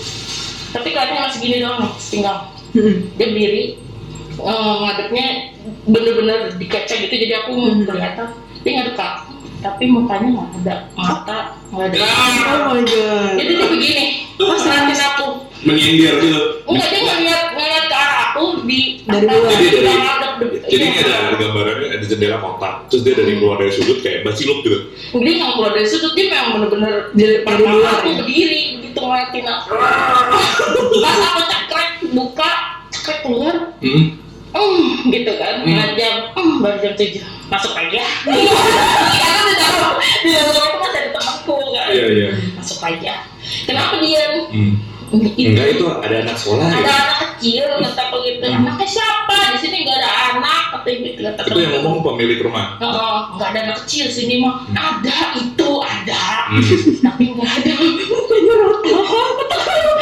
[0.70, 2.40] Tapi kelihatannya masih gini doang pinggang
[2.74, 3.06] Hmm.
[3.18, 3.64] dia berdiri
[4.34, 5.26] eh, ngadepnya
[5.90, 7.14] bener-bener di kaca gitu.
[7.14, 7.82] Jadi aku Hmm.
[7.86, 8.28] kelihatan.
[8.62, 9.33] Dia ngadep ke aku
[9.64, 11.38] tapi mukanya nggak ada mata
[11.72, 13.32] nggak ada Oh my god.
[13.34, 15.26] jadi dia begini Oh, ngeliatin aku
[15.62, 16.40] Menyindir gitu.
[16.66, 19.48] enggak dia ngeliat ngeliat ke arah aku di Dari luar.
[19.48, 20.02] Jadi dari-
[20.64, 22.74] Jadi ini ada, ada gambarannya ada jendela kotak.
[22.90, 24.78] Terus dia dari keluar dari sudut kayak baciluk gitu.
[25.14, 28.16] dia nggak keluar dari sudut dia memang bener-bener Dari- luar aku ya?
[28.18, 29.66] berdiri begitu ngeliatin aku
[31.04, 32.50] pas aku cekrek buka
[32.90, 34.04] cekrek keluar Hmm.
[34.54, 35.74] Hmm, gitu kan, Hmm.
[35.74, 35.92] hmm.
[35.98, 38.02] jam, hmm, baru jam tujuh masuk aja.
[38.22, 38.38] Karena
[39.42, 42.28] di dalam, di dalam rumah itu masih ada temanku kan, Iya iya.
[42.54, 43.14] masuk aja.
[43.66, 44.22] Kenapa dia?
[44.48, 44.74] Hmm.
[45.14, 46.90] Itu, Enggak itu ada anak sekolah ada ya.
[46.90, 48.44] anak kecil aku gitu.
[48.44, 48.66] Hmm.
[48.66, 49.36] Anaknya siapa?
[49.54, 52.66] Di sini nggak ada anak kata gitu kata Itu yang ngomong pemilik rumah.
[52.78, 54.66] Oh, nggak ada anak kecil sini mah.
[54.70, 56.66] Ada itu ada, Hmm.
[57.04, 57.72] tapi nggak ada.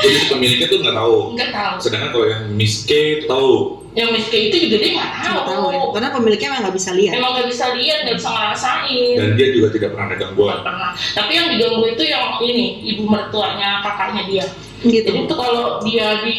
[0.03, 1.17] Jadi pemiliknya tuh nggak tahu.
[1.37, 1.75] Nggak tahu.
[1.79, 2.93] Sedangkan kalau yang Miss K
[3.27, 3.82] tahu.
[3.93, 5.77] Yang miskin itu juga dia nggak Nggak tahu ya.
[5.77, 5.93] tahu.
[5.93, 7.13] Karena pemiliknya emang nggak bisa lihat.
[7.13, 9.17] Emang nggak bisa lihat, nggak bisa ngerasain.
[9.21, 10.59] Dan dia juga tidak pernah ada Nggak gangguan.
[10.65, 10.91] pernah.
[10.97, 14.47] Tapi yang diganggu itu yang ini ibu mertuanya kakaknya dia.
[14.81, 15.05] Gitu.
[15.05, 16.39] Jadi itu kalau dia di,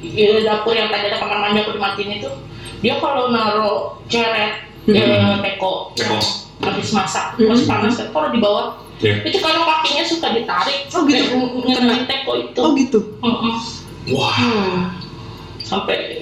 [0.00, 0.10] di
[0.40, 2.30] dapur yang tadi ada kamar mandi aku dimatiin itu,
[2.78, 4.98] dia kalau naruh ceret Hmm.
[4.98, 6.18] eh, teko Teko.
[6.58, 7.54] habis masak, Hmm.
[7.54, 9.14] masih panas kalau di bawah Ya.
[9.22, 11.38] itu kalau kakinya suka ditarik, Oh, gitu.
[11.62, 12.98] ngenain teko itu, Oh gitu.
[13.18, 13.54] Mm-mm.
[14.10, 14.34] Wah.
[14.34, 14.78] Hmm.
[15.62, 16.21] sampai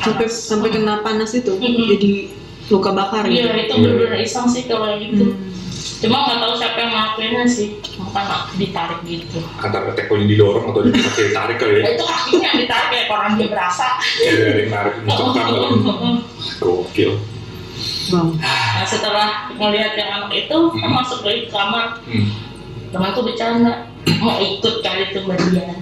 [0.00, 1.52] Sampai sampai kena panas itu.
[1.54, 1.86] Mm-mm.
[1.96, 2.12] Jadi
[2.70, 3.44] luka bakar gitu.
[3.44, 5.26] Iya itu bener-bener iseng sih kalau yang itu.
[5.26, 5.48] Hmm.
[6.00, 7.68] Cuma nggak tahu siapa yang ngelakuinnya sih,
[8.00, 8.24] bukan
[8.56, 9.40] ditarik gitu.
[9.60, 11.84] Antara tekonya didorong atau dipakai tarik kali ya.
[11.96, 13.86] Itu kakinya yang ditarik kayak orang dia berasa.
[14.00, 15.58] Kayak ada yang narik mencekam kali.
[16.56, 17.12] Gokil.
[18.10, 18.28] Bang.
[18.40, 20.94] Nah setelah ngelihat yang anak itu, kan Hmm.
[20.96, 22.26] masuk lagi ke kamar, Hmm.
[22.90, 23.86] temanku bercanda
[24.20, 25.34] mau ikut kali itu ke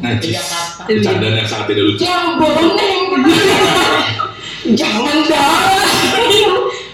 [0.02, 0.35] Najis.
[0.38, 2.00] Jakarta Bercandaan yang sangat tidak lucu.
[2.07, 3.02] yang boneng
[4.74, 5.54] jangan dah.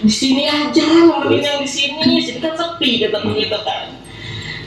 [0.05, 2.21] Di sini aja nemenin yang di sini.
[2.21, 3.93] Sini kan sepi kata gitu kan.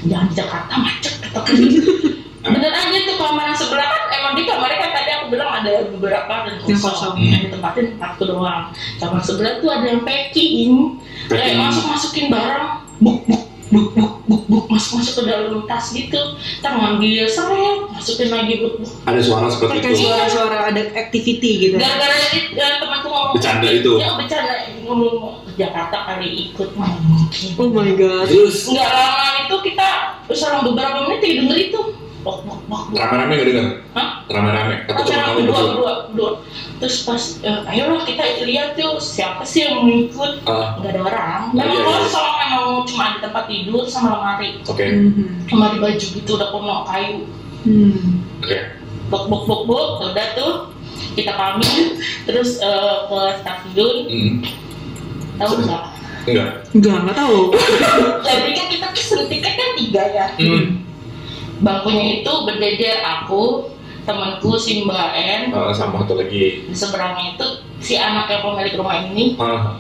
[0.08, 2.18] Jangan di Jakarta macet kata gitu
[2.48, 5.84] bener aja tuh kamar yang sebelah kan emang di kamarnya kan tadi aku bilang ada
[5.92, 7.14] beberapa dan Yang kosong, kosong.
[7.20, 8.72] yang ditempatin satu doang.
[9.04, 10.96] Kamar sebelah tuh ada yang packing.
[11.28, 12.88] Kayak masuk masukin barang.
[13.04, 16.22] Buk buk buk buk buk buk masuk masuk ke dalam tas gitu
[16.56, 20.02] kita ngambil seret masukin lagi buk buk Ada suara seperti kayak itu.
[20.02, 23.92] suara-suara ada activity gitu gara-gara itu eh, temanku ngomong Bercanda itu.
[23.98, 29.56] ya bercanda ngomong ke Jakarta kali ikut mungkin oh my god Terus nggak lama itu
[29.66, 29.88] kita
[30.30, 31.80] selang beberapa menit ya denger itu
[32.24, 33.68] bok bok bok rame-rame nggak dengar?
[33.94, 34.08] Hah?
[34.28, 34.76] Rame-rame.
[34.86, 35.64] Atau cuma kamu berdua, berdua?
[35.72, 36.32] berdua, berdua.
[36.78, 40.44] Terus pas, eh, ayolah kita lihat tuh siapa sih yang mau ikut.
[40.44, 41.42] Ah, Nggak ada orang.
[41.50, 41.88] iya, Memang iya.
[42.04, 44.50] kosong, memang cuma di tempat tidur sama lemari.
[44.62, 44.82] oke.
[44.82, 45.48] Mhm.
[45.48, 47.18] Lemari baju gitu udah penuh kayu.
[47.62, 48.00] Hmm.
[48.38, 48.58] Oke.
[49.08, 50.54] Bok bok bok bok, udah tuh
[51.14, 54.34] kita pamit terus eh, ke stasiun Hmm.
[55.36, 55.84] tahu nggak
[56.28, 56.50] Enggak.
[56.74, 57.40] enggak nggak tahu
[58.28, 60.84] jadi kan kita pesen tiket kan tiga ya Hmm.
[61.60, 63.70] bangkunya itu berjejer aku
[64.04, 66.64] temanku si Mbak N Ah, sama satu lagi.
[66.64, 67.46] di seberangnya itu
[67.80, 69.78] si anak yang pemilik rumah ini Ah,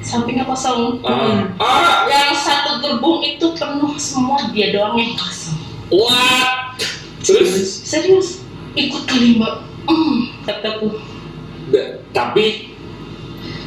[0.00, 5.58] sampingnya kosong ah, ah, yang satu gerbong itu penuh semua dia doang yang kosong
[5.88, 6.78] what?
[7.18, 8.40] Terus, serius
[8.72, 10.96] ikut kali mbak hmm, kataku
[11.68, 12.72] da- tapi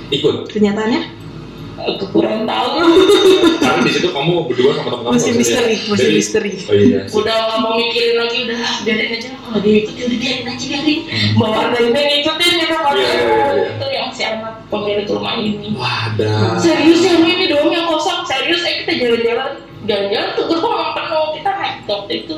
[0.10, 0.48] ikut.
[0.48, 1.20] kenyataannya
[1.74, 2.78] aku kurang tahu
[3.58, 5.14] Tapi di situ kamu berdua sama teman-teman.
[5.14, 7.00] masih misteri bisa- masih Jadi- misteri Oh iya.
[7.04, 7.16] sih.
[7.18, 10.66] udah nggak mau mikirin lagi udah biarin aja kalau dia ikut ya udah biarin aja
[10.68, 11.32] biarin Hmm.
[11.36, 13.14] bawa ini ngikutin gitu Iya, iya,
[13.52, 13.66] iya.
[13.72, 15.76] itu yang si anak pemilik rumah ini.
[15.76, 16.56] Wadah.
[16.58, 18.24] serius yang ini doang yang kosong.
[18.24, 19.52] Serius eh kita jalan-jalan.
[19.84, 22.38] Jalan-jalan tuh gerbong emang penuh kita naik waktu itu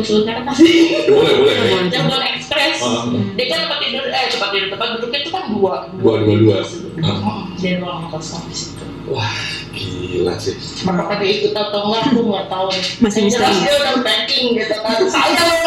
[0.00, 1.54] sebenarnya kasih Boleh, boleh.
[1.92, 3.04] Jambon Express Ah,
[3.36, 5.74] dia kan tempat tidur eh tempat tidur tempat duduknya itu kan dua.
[6.00, 6.58] Dua, dua, dua.
[7.04, 7.12] Ah.
[7.20, 8.84] Hmm, dia doang yang kosong di situ.
[9.10, 9.36] Wah,
[9.74, 10.56] gila sih.
[10.86, 12.66] apakah dia ikut atau enggak aku nggak tahu.
[13.02, 14.96] Masih Yang jelas dia udah packing gitu kan.
[15.10, 15.60] Saya loh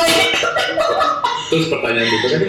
[1.51, 2.41] Terus pertanyaan gitu kan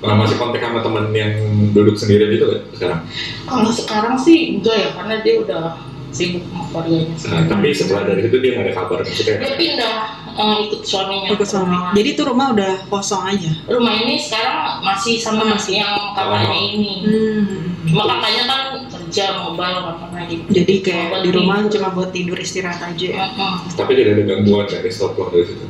[0.00, 1.32] uh, masih kontak sama temen yang
[1.72, 3.00] duduk sendirian itu kan sekarang?
[3.44, 5.64] kalau sekarang sih enggak ya karena dia udah
[6.08, 9.36] sibuk sama keluarganya Nah, tapi setelah dari itu dia nggak ada kabar maksudnya.
[9.38, 9.94] dia pindah
[10.32, 15.20] eh, ikut suaminya ikut suami jadi tuh rumah udah kosong aja rumah ini sekarang masih
[15.20, 16.64] sama Oh, masih yang kakaknya Oh.
[16.72, 17.92] ini hmm.
[17.92, 21.72] cuma kakaknya kan kerja mobile mana gitu jadi kayak di rumah tidur.
[21.76, 23.76] cuma buat tidur istirahat aja ya Mm-mm.
[23.76, 25.64] Tapi tidak ada gangguan dari stop clock dari situ.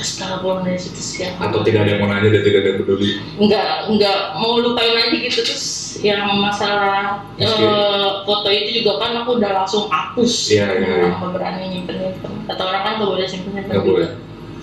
[0.00, 1.30] Sih ya.
[1.38, 3.10] Atau tidak ada yang mau nanya dan tidak ada yang peduli.
[3.36, 5.64] nggak nggak mau lupain aja gitu terus
[5.98, 11.62] yang masalah eh, foto itu juga kan aku udah langsung hapus Iya, iya, nggak berani
[11.68, 14.08] nyimpen nyimpen kata orang kan nggak boleh simpen nyimpen Nggak boleh.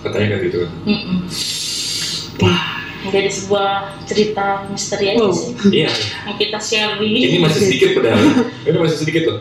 [0.00, 0.70] Katanya kan gitu kan.
[0.84, 1.18] Mm-mm.
[3.06, 3.70] jadi sebuah
[4.02, 5.30] cerita misteri aja Wow.
[5.30, 5.90] sih Iya.
[6.26, 8.18] yang kita share di Ini masih sedikit padahal.
[8.66, 9.38] Ini masih sedikit loh.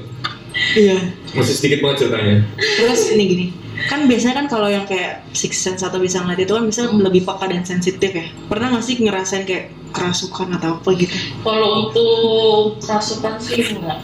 [0.75, 0.97] iya
[1.33, 2.35] Masih sedikit banget ceritanya.
[2.57, 3.45] terus ini gini
[3.85, 7.01] kan biasanya kan kalau yang kayak six sense atau bisa ngeliat itu kan bisa Hmm.
[7.01, 8.25] lebih peka dan sensitif ya.
[8.47, 11.15] Pernah nggak sih ngerasain kayak kerasukan atau apa gitu?
[11.41, 12.15] Kalau untuk
[12.79, 13.99] kerasukan sih enggak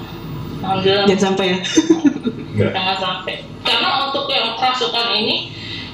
[0.61, 1.57] alhamdulillah jangan sampai ya.
[2.51, 2.71] Enggak.
[2.75, 3.35] jangan sampai.
[3.61, 5.35] Karena untuk yang kerasukan ini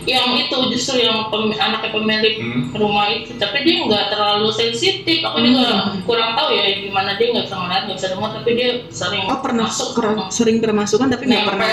[0.08, 2.72] yang itu justru yang pem, anaknya pemilik Hmm.
[2.72, 6.00] rumah itu tapi dia nggak terlalu sensitif aku juga Hmm.
[6.08, 9.39] kurang tahu ya gimana dia nggak bisa ngeliat nggak bisa dengar tapi dia sering oh
[9.43, 11.67] pernah masuk kera- sering kerasukan tapi nggak pernah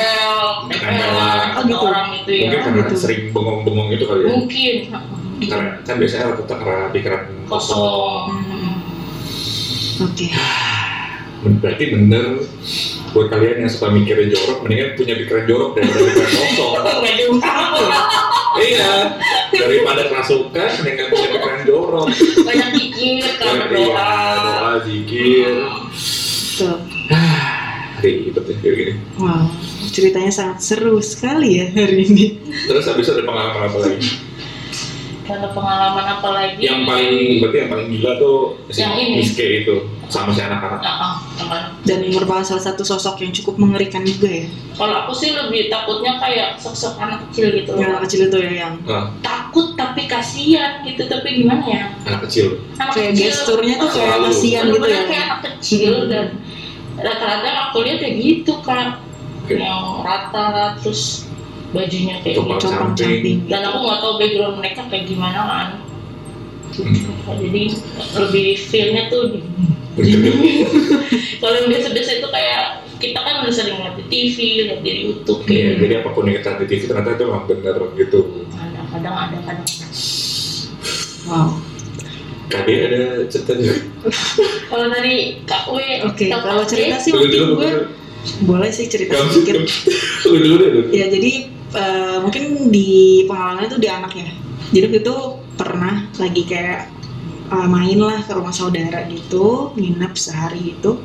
[0.67, 1.09] nempel.
[1.55, 1.87] Oh, gitu.
[1.87, 2.95] orang itu ya Mungkin karena gitu.
[2.99, 4.29] sering bengong-bengong itu kali ya.
[4.29, 4.75] mungkin
[5.35, 8.75] Karena kan biasanya rata-rata karena pikiran kosong Hmm.
[10.03, 10.27] oke
[11.61, 12.27] Berarti bener
[13.15, 16.73] buat kalian yang suka mikirnya jorok, mendingan punya pikiran jorok daripada pikiran kosong.
[18.59, 18.93] iya,
[19.51, 22.07] daripada kerasukan, mendingan punya pikiran jorok.
[22.43, 25.55] banyak pikir kan Iya, berdoa doa, zikir.
[27.97, 28.93] Ribet ya kayak gini.
[29.17, 29.49] wow
[29.89, 32.27] ceritanya sangat seru sekali ya hari ini
[32.69, 34.13] Terus habis ada pengalaman apa lagi?
[35.25, 38.37] Kalau pengalaman apa lagi Yang paling berarti yang paling gila tuh
[38.69, 39.15] si Yang ini.
[39.19, 39.75] Miske itu
[40.07, 40.81] sama si anak-anak.
[40.81, 41.59] Ah, apa?
[41.83, 46.17] dan merupakan salah satu sosok yang cukup mengerikan juga ya kalau aku sih lebih takutnya
[46.19, 50.81] kayak sosok anak kecil gitu yang anak kecil itu ya yang Ah, takut tapi kasihan
[50.83, 52.61] gitu tapi gimana ya anak kecil.
[52.77, 54.27] anak kayak kecil gesturnya tuh kayak Selalu.
[54.29, 56.09] kasihan gitu ya kayak anak kecil Hmm.
[56.09, 56.27] dan
[56.97, 58.87] rata-rata yang aku lihat kayak gitu kan
[59.41, 59.55] Oke.
[59.57, 60.47] yang rata
[60.79, 61.27] terus
[61.75, 62.95] bajunya kayak Coklat gitu camping.
[62.97, 65.69] camping dan aku nggak tahu background mereka kayak gimana kan
[66.75, 66.91] Hmm.
[67.39, 67.71] jadi
[68.19, 69.39] lebih feelnya tuh
[71.39, 72.63] kalau yang biasa-biasa itu kayak
[72.97, 76.35] kita kan udah sering lihat di TV lihat di YouTube kayak jadi apa pun yang
[76.37, 78.21] kita lihat di TV ternyata itu memang benar gitu.
[78.51, 79.67] kadang-kadang ada kadang
[81.29, 81.49] wow
[82.45, 83.75] Kade ada cerita juga?
[84.71, 87.71] kalau tadi Kak W oke Kak kalau cerita sih mungkin gue
[88.43, 89.63] boleh sih cerita sedikit
[90.25, 90.69] Lu dulu deh.
[90.73, 90.89] dulu.
[90.91, 91.33] ya jadi
[91.75, 94.31] eh, mungkin di pengalaman itu di anak ya
[94.75, 95.17] jadi waktu itu
[95.55, 96.91] pernah lagi kayak
[97.53, 100.99] eh, main lah ke rumah saudara gitu nginep sehari gitu.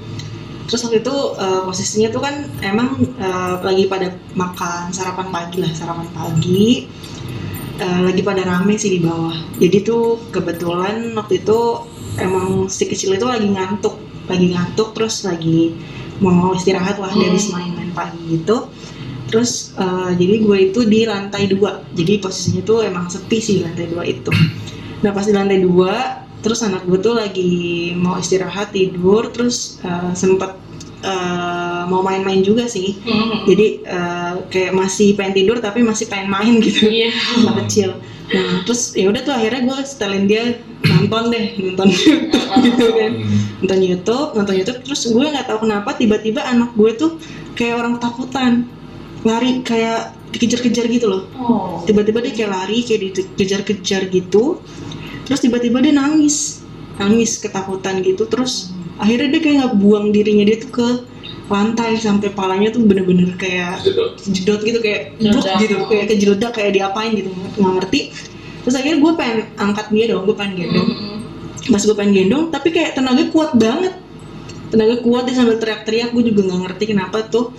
[0.70, 5.72] Terus waktu itu eh, posisinya tuh kan emang eh, lagi pada makan sarapan pagi lah
[5.74, 6.90] sarapan pagi.
[7.80, 9.38] Eh, lagi pada rame sih di bawah.
[9.62, 11.60] Jadi tuh kebetulan waktu itu
[12.20, 13.96] emang si kecil itu lagi ngantuk
[14.30, 15.74] lagi ngantuk terus lagi
[16.20, 17.32] mau istirahat lah Hmm.
[17.32, 18.68] habis main-main pagi gitu
[19.30, 21.86] terus eh, jadi gue itu di lantai dua.
[21.94, 24.34] Jadi posisinya tuh emang sepi sih di lantai dua itu.
[25.06, 30.12] Nah pas di lantai dua terus anak gue tuh lagi mau istirahat tidur terus eh,
[30.18, 30.56] sempet
[31.06, 32.98] eh, mau main-main juga sih.
[33.06, 33.46] Hmm.
[33.46, 36.89] jadi eh, kayak masih pengen tidur tapi masih pengen main gitu.
[36.89, 37.13] Iya.
[37.46, 38.02] Anak kecil.
[38.30, 40.44] Nah terus ya udah tuh akhirnya gue setelin dia
[40.80, 43.12] nonton deh nonton YouTube gitu kan.
[43.13, 43.39] Hmm.
[43.62, 44.80] nonton YouTube nonton YouTube.
[44.84, 47.12] Terus gue nggak tahu kenapa tiba-tiba anak gue tuh
[47.60, 48.63] kayak orang takutan
[49.28, 51.24] lari kayak dikejar-kejar gitu loh.
[51.36, 51.82] Oh.
[51.84, 53.02] Tiba-tiba dia kayak lari kayak
[53.36, 54.62] dikejar-kejar gitu.
[55.26, 56.64] Terus tiba-tiba dia nangis.
[57.02, 58.30] Nangis ketakutan gitu.
[58.30, 60.88] Terus akhirnya dia kayak nggak buang dirinya dia tuh ke
[61.50, 64.22] lantai sampai palanya tuh bener-bener kayak Jedot.
[64.22, 65.58] jedot gitu kayak Jeledak.
[65.66, 65.76] gitu.
[65.90, 67.34] Kayak kejeledak kayak diapain gitu.
[67.58, 68.02] Nggak ngerti.
[68.64, 70.90] Terus akhirnya gue pengen angkat dia dong gue pengen gendong.
[70.90, 71.18] Hmm.
[71.70, 73.94] pas gue pengen gendong tapi kayak tenaga kuat banget.
[74.70, 77.50] Tenaga kuat dia sambil teriak-teriak gue juga nggak ngerti kenapa tuh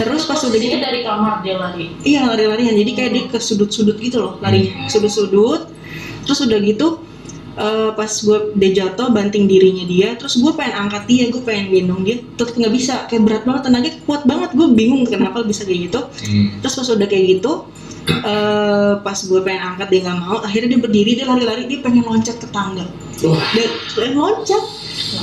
[0.00, 1.92] terus pas udah gitu dari kamar dia lari?
[2.00, 5.68] Iya lari-larian jadi kayak dia ke sudut-sudut gitu loh lari sudut-sudut.
[6.24, 6.86] Terus udah gitu
[7.60, 11.68] eh, pas gue dia jatuh banting dirinya dia terus gue pengen angkat dia gue pengen
[11.68, 12.94] gendong dia tetap nggak bisa.
[13.12, 14.50] Kayak berat banget tenaga kuat banget.
[14.56, 16.00] Gue bingung kenapa bisa kayak gitu.
[16.24, 16.64] Hmm.
[16.64, 17.68] terus pas udah kayak gitu
[18.10, 22.08] eh pas gue pengen angkat dia nggak mau akhirnya dia berdiri dia lari-lari dia pengen
[22.08, 22.88] loncat ke tangga.
[23.20, 23.44] Wah.
[23.52, 23.68] dan
[24.00, 24.64] dan loncat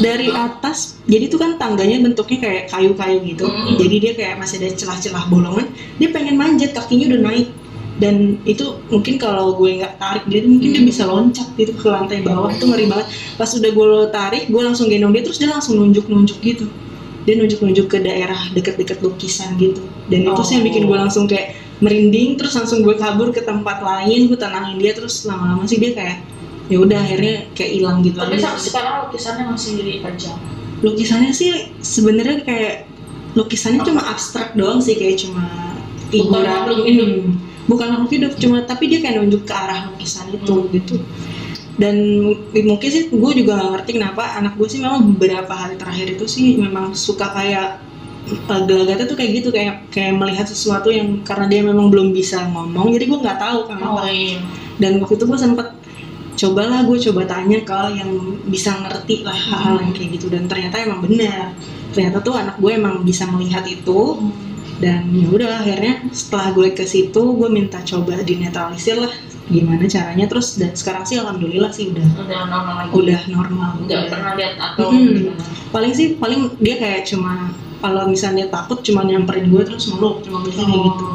[0.01, 3.45] dari atas jadi itu kan tangganya bentuknya kayak kayu-kayu gitu.
[3.47, 3.75] Hmm.
[3.79, 5.67] jadi dia kayak masih ada celah-celah bolongan.
[5.97, 7.49] Dia pengen manjat kakinya udah naik.
[7.97, 12.21] Dan itu mungkin kalau gue nggak tarik dia mungkin dia bisa loncat gitu ke lantai
[12.21, 12.53] bawah.
[12.53, 13.07] Itu ngeri banget.
[13.39, 16.65] Pas udah gue tarik gue langsung gendong dia terus dia langsung nunjuk-nunjuk gitu.
[17.25, 19.81] Dia nunjuk-nunjuk ke daerah deket-deket lukisan gitu.
[20.11, 23.85] Dan itu sih yang bikin gue langsung kayak merinding terus langsung gue kabur ke tempat
[23.85, 26.17] lain gue tenangin dia terus lama-lama sih dia kayak
[26.67, 28.17] ya udah akhirnya kayak hilang gitu.
[28.19, 30.37] Tapi aja sekarang lukisannya masih dipajang
[30.81, 32.75] lukisannya sih sebenarnya kayak
[33.33, 35.45] lukisannya cuma abstrak doang sih kayak cuma.
[36.07, 37.35] Hmm,
[37.67, 40.71] bukan makhluk hidup cuma tapi dia kayak nunjuk ke arah lukisan itu Hmm.
[40.71, 40.95] gitu.
[41.77, 41.95] Dan
[42.65, 46.25] mungkin sih gue juga gak ngerti kenapa anak gue sih memang beberapa hari terakhir itu
[46.25, 47.77] sih memang suka kayak
[48.49, 52.49] uh, gelagatnya tuh kayak gitu kayak kayak melihat sesuatu yang karena dia memang belum bisa
[52.49, 53.99] ngomong jadi gue nggak tahu kenapa.
[54.01, 54.41] Oh iya.
[54.81, 55.67] Dan waktu itu gue sempet
[56.37, 58.11] cobalah gue coba tanya ke yang
[58.45, 60.29] bisa ngerti lah hal-hal yang kayak gitu.
[60.29, 61.51] Dan ternyata emang benar
[61.91, 64.21] ternyata tuh anak gue emang bisa melihat itu.
[64.77, 69.09] Dan ya udah akhirnya setelah gue ke situ gue minta coba dinetralisir lah.
[69.49, 70.29] Gimana caranya?
[70.29, 72.05] Terus dan sekarang sih alhamdulillah sih udah.
[72.21, 72.91] Udah normal lagi?
[72.93, 73.69] Udah normal.
[73.81, 74.11] Nggak Udah.
[74.13, 75.09] pernah lihat atau Hmm.
[75.17, 75.43] gimana?
[75.73, 77.49] Paling sih paling dia kayak cuma
[77.81, 81.05] kalau misalnya takut cuma nyamperin gue terus meluk cuma bilang kayak gitu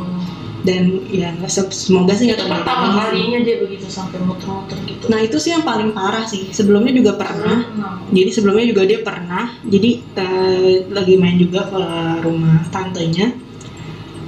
[0.63, 5.51] dan ya semoga sih nggak pertama kalinya dia begitu sampai muter-muter gitu Nah itu sih
[5.51, 6.49] yang paling parah sih.
[6.55, 7.67] Sebelumnya juga pernah.
[7.75, 9.51] Nah, Jadi sebelumnya juga dia pernah.
[9.67, 11.83] Jadi eh, lagi main juga ke
[12.23, 13.35] rumah tantenya.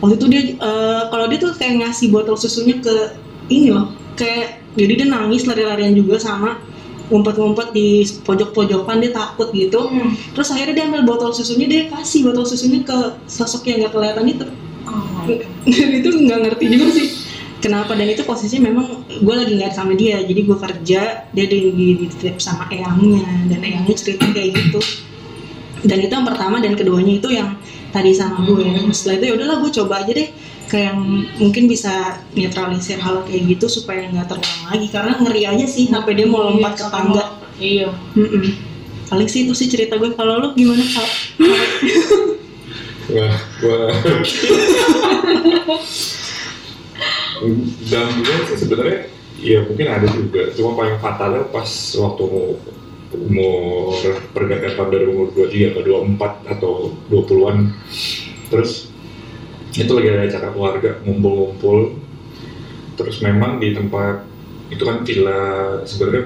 [0.02, 3.14] Waktu itu dia eh, kalau dia tuh kayak ngasih botol susunya ke
[3.48, 3.94] ini loh.
[4.18, 6.58] Kayak jadi dia nangis lari-larian juga sama
[7.04, 9.86] ngumpet-ngumpet di pojok-pojokan dia takut gitu.
[9.86, 10.16] Hmm.
[10.34, 14.26] Terus akhirnya dia ambil botol susunya dia kasih botol susunya ke sosok yang nggak kelihatan
[14.26, 14.46] itu.
[14.88, 15.13] Oh.
[15.70, 17.08] dan itu nggak ngerti juga sih
[17.58, 17.92] kenapa.
[17.92, 20.20] Dan itu posisinya memang gue lagi nggak sama dia.
[20.20, 23.24] Jadi gue kerja dia di dititip sama eyangnya.
[23.48, 24.80] Dan eyangnya cerita kayak gitu.
[25.84, 27.56] Dan itu yang pertama dan keduanya itu yang
[27.90, 28.90] tadi sama gue Hmm.
[28.90, 30.28] setelah itu ya udahlah gue coba aja deh.
[30.64, 31.00] Kayak yang
[31.38, 31.92] mungkin bisa
[32.32, 34.88] netralisir hal kayak gitu supaya nggak terulang lagi.
[34.88, 37.24] Karena ngeri aja sih sampai dia mau lompat ke Iya, tangga.
[37.60, 37.88] iya.
[38.16, 38.72] Mm-mm.
[39.04, 41.08] paling sih itu sih cerita gue kalau lu gimana kak
[43.12, 43.92] Wah, wah.
[47.92, 49.12] Dalam dunia sih sebenarnya
[49.44, 50.48] ya mungkin ada juga.
[50.56, 51.68] Cuma paling fatalnya pas
[52.00, 52.56] waktu mau
[53.14, 54.00] umur
[54.32, 57.76] pergantian tahun dari umur 23 ke 24 atau 20-an.
[58.48, 58.88] Terus
[59.76, 62.00] itu lagi ada acara keluarga ngumpul-ngumpul.
[62.96, 64.24] Terus memang di tempat
[64.72, 65.40] itu kan villa
[65.84, 66.24] sebenarnya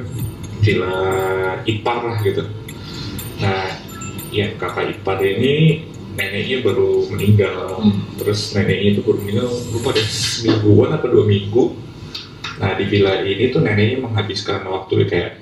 [0.63, 0.97] villa
[1.67, 2.47] ipar lah gitu.
[3.43, 3.67] Nah,
[4.31, 5.83] ya kakak ipar ini
[6.19, 8.03] neneknya baru meninggal Hmm.
[8.19, 11.79] terus neneknya itu baru meninggal lupa deh semingguan atau dua minggu
[12.59, 15.39] nah di villa ini tuh neneknya menghabiskan waktu kayak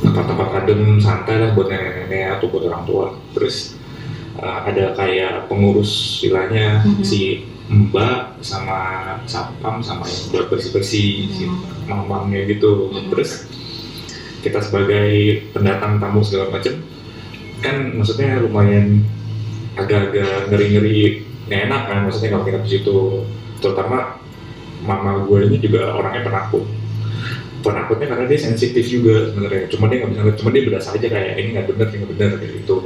[0.00, 3.76] tempat-tempat adem santai lah buat nenek-nenek atau buat orang tua terus
[4.40, 7.04] uh, ada kayak pengurus villanya Mhm.
[7.04, 8.78] si mbak sama
[9.26, 11.60] sapam sama yang buat bersih-bersih si Hmm.
[11.84, 13.12] mamangnya gitu Mhm.
[13.12, 13.44] terus
[14.40, 15.10] kita sebagai
[15.52, 16.72] pendatang tamu segala macam
[17.60, 19.02] kan maksudnya lumayan
[19.76, 22.98] agak-agak ngeri-ngeri nggak enak kan maksudnya kalau kita di situ.
[23.62, 24.20] Terutama
[24.84, 26.64] mama gue ini juga orangnya penakut.
[27.64, 29.70] Penakutnya karena dia sensitif juga sebenarnya.
[29.72, 32.30] Cuma dia nggak bisa cuma dia berasa aja kayak ini nggak bener ini nggak bener
[32.38, 32.76] kayak gitu.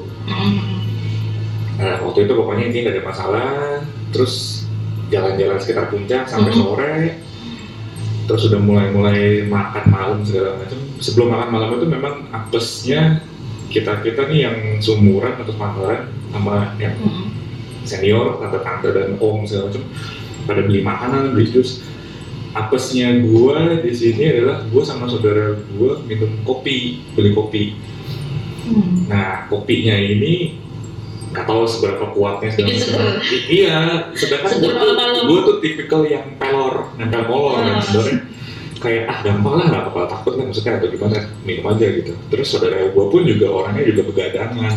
[1.80, 3.50] Nah waktu itu pokoknya intinya nggak ada masalah.
[4.10, 4.64] Terus
[5.10, 6.94] jalan-jalan sekitar puncak sampai sore.
[8.30, 10.78] Terus udah mulai-mulai makan malam segala macam.
[11.02, 13.20] Sebelum makan malam itu memang apesnya
[13.70, 17.30] kita kita nih yang sumuran atau sepantaran sama yang Hmm.
[17.80, 19.84] senior tante-tante dan om segala macam
[20.44, 21.80] pada beli makanan beli jus
[22.50, 27.64] apesnya gua di sini adalah gua sama saudara gua minum kopi beli kopi
[28.60, 29.06] Hmm.
[29.06, 30.60] nah kopinya ini
[31.30, 33.78] nggak tahu seberapa kuatnya segala Bikin macam I- iya
[34.12, 34.72] sedangkan gua
[35.40, 37.80] tuh, tuh tipikal yang pelor nempel molor kan Ah.
[37.80, 38.18] sebenarnya
[38.80, 42.12] kayak ah gampang lah nggak bakal takut kan maksudnya atau gimana minum aja gitu.
[42.32, 44.74] Terus saudara gua pun juga orangnya juga begadangan.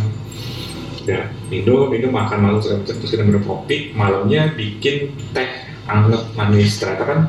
[1.04, 5.50] Ya minum minum makan malam segala macam terus kita minum kopi malamnya bikin teh
[5.88, 6.80] anget manis.
[6.80, 7.20] Ternyata kan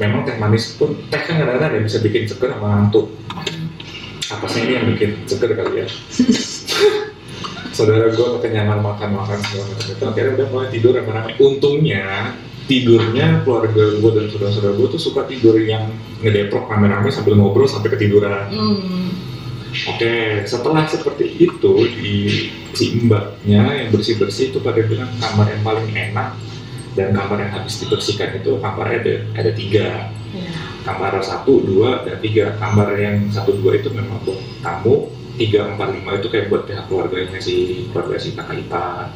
[0.00, 3.12] memang teh manis pun teh kan kadang-kadang ada yang bisa bikin seger sama ngantuk
[4.32, 5.88] apa sih ini yang bikin seger kali ya?
[7.76, 12.36] Saudara gue kekenyangan makan makan segala macam itu akhirnya udah mulai tidur rame-rame untungnya
[12.70, 15.90] tidurnya keluarga gue dan saudara-saudara gue tuh suka tidur yang
[16.22, 18.48] ngedeprok rame-rame sambil ngobrol sampai ketiduran.
[18.52, 19.10] Hmm.
[19.88, 22.16] Oke, setelah seperti itu di
[22.76, 26.36] si mbaknya yang bersih bersih itu pada bilang kamar yang paling enak
[26.92, 29.88] dan kamar yang habis dibersihkan itu kamarnya ada ada tiga.
[30.32, 30.48] Ya.
[30.82, 32.56] kamar satu dua dan tiga.
[32.56, 35.12] Kamar yang satu dua itu memang buat tamu.
[35.36, 39.08] Tiga empat lima itu kayak buat pihak keluarganya si keluarga si kakak ipar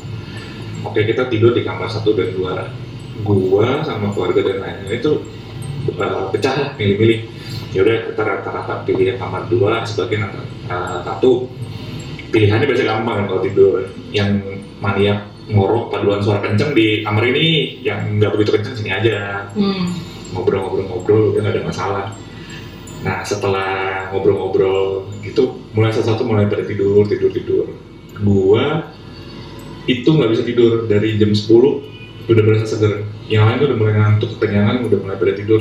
[0.87, 2.71] oke kita tidur di kamar satu dan dua
[3.25, 5.13] gua sama keluarga dan lainnya itu
[5.97, 7.21] uh, pecah lah milih-milih
[7.73, 11.49] ya udah kita rata-rata pilih yang kamar dua sebagai antara uh, satu
[12.33, 13.73] pilihannya biasa gampang kan kalau tidur
[14.13, 14.41] yang
[14.81, 19.95] maniak ngorok paduan suara kenceng di kamar ini yang nggak begitu kenceng sini aja Hmm.
[20.35, 22.07] ngobrol-ngobrol-ngobrol udah nggak ada masalah.
[23.07, 27.67] Nah setelah ngobrol-ngobrol gitu mulai satu-satu mulai pada tidur tidur tidur.
[28.21, 28.91] Gua
[29.87, 31.47] itu nggak bisa tidur dari jam 10
[32.27, 33.07] udah berasa seger.
[33.31, 35.61] Yang lain tuh udah mulai ngantuk kekenyangan udah mulai pada tidur.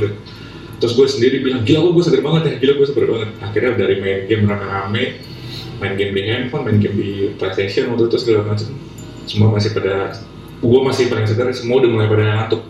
[0.76, 3.30] Terus gue sendiri bilang gila gue seger banget ya gila gue seger banget.
[3.42, 5.04] Akhirnya dari main game rame-rame
[5.80, 8.68] main game di handphone, main game di PlayStation waktu itu segala macam
[9.28, 10.16] semua masih pada
[10.64, 12.64] gue masih paling segar semua udah mulai pada ngantuk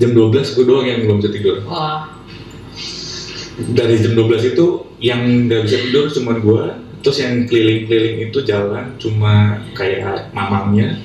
[0.00, 2.12] jam 12 gue doang yang belum bisa tidur Wah.
[3.72, 4.66] dari jam 12 itu
[5.00, 6.64] yang nggak bisa tidur cuma gue
[7.00, 11.00] terus yang keliling-keliling itu jalan cuma kayak mamangnya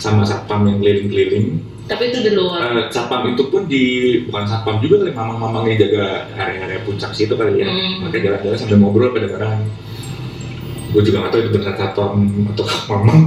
[0.00, 1.60] sama satpam yang keliling-keliling.
[1.84, 2.64] Tapi itu di luar.
[2.64, 3.84] Eh, satpam itu pun di
[4.24, 7.66] bukan satpam juga kali mamang-mamang yang jaga area-area puncak situ kali ya.
[7.66, 8.02] Hmm.
[8.02, 9.68] mereka jalan-jalan sambil ngobrol kedengeran
[10.90, 12.12] gue juga nggak tahu itu beneran satpam
[12.50, 13.20] atau mamang.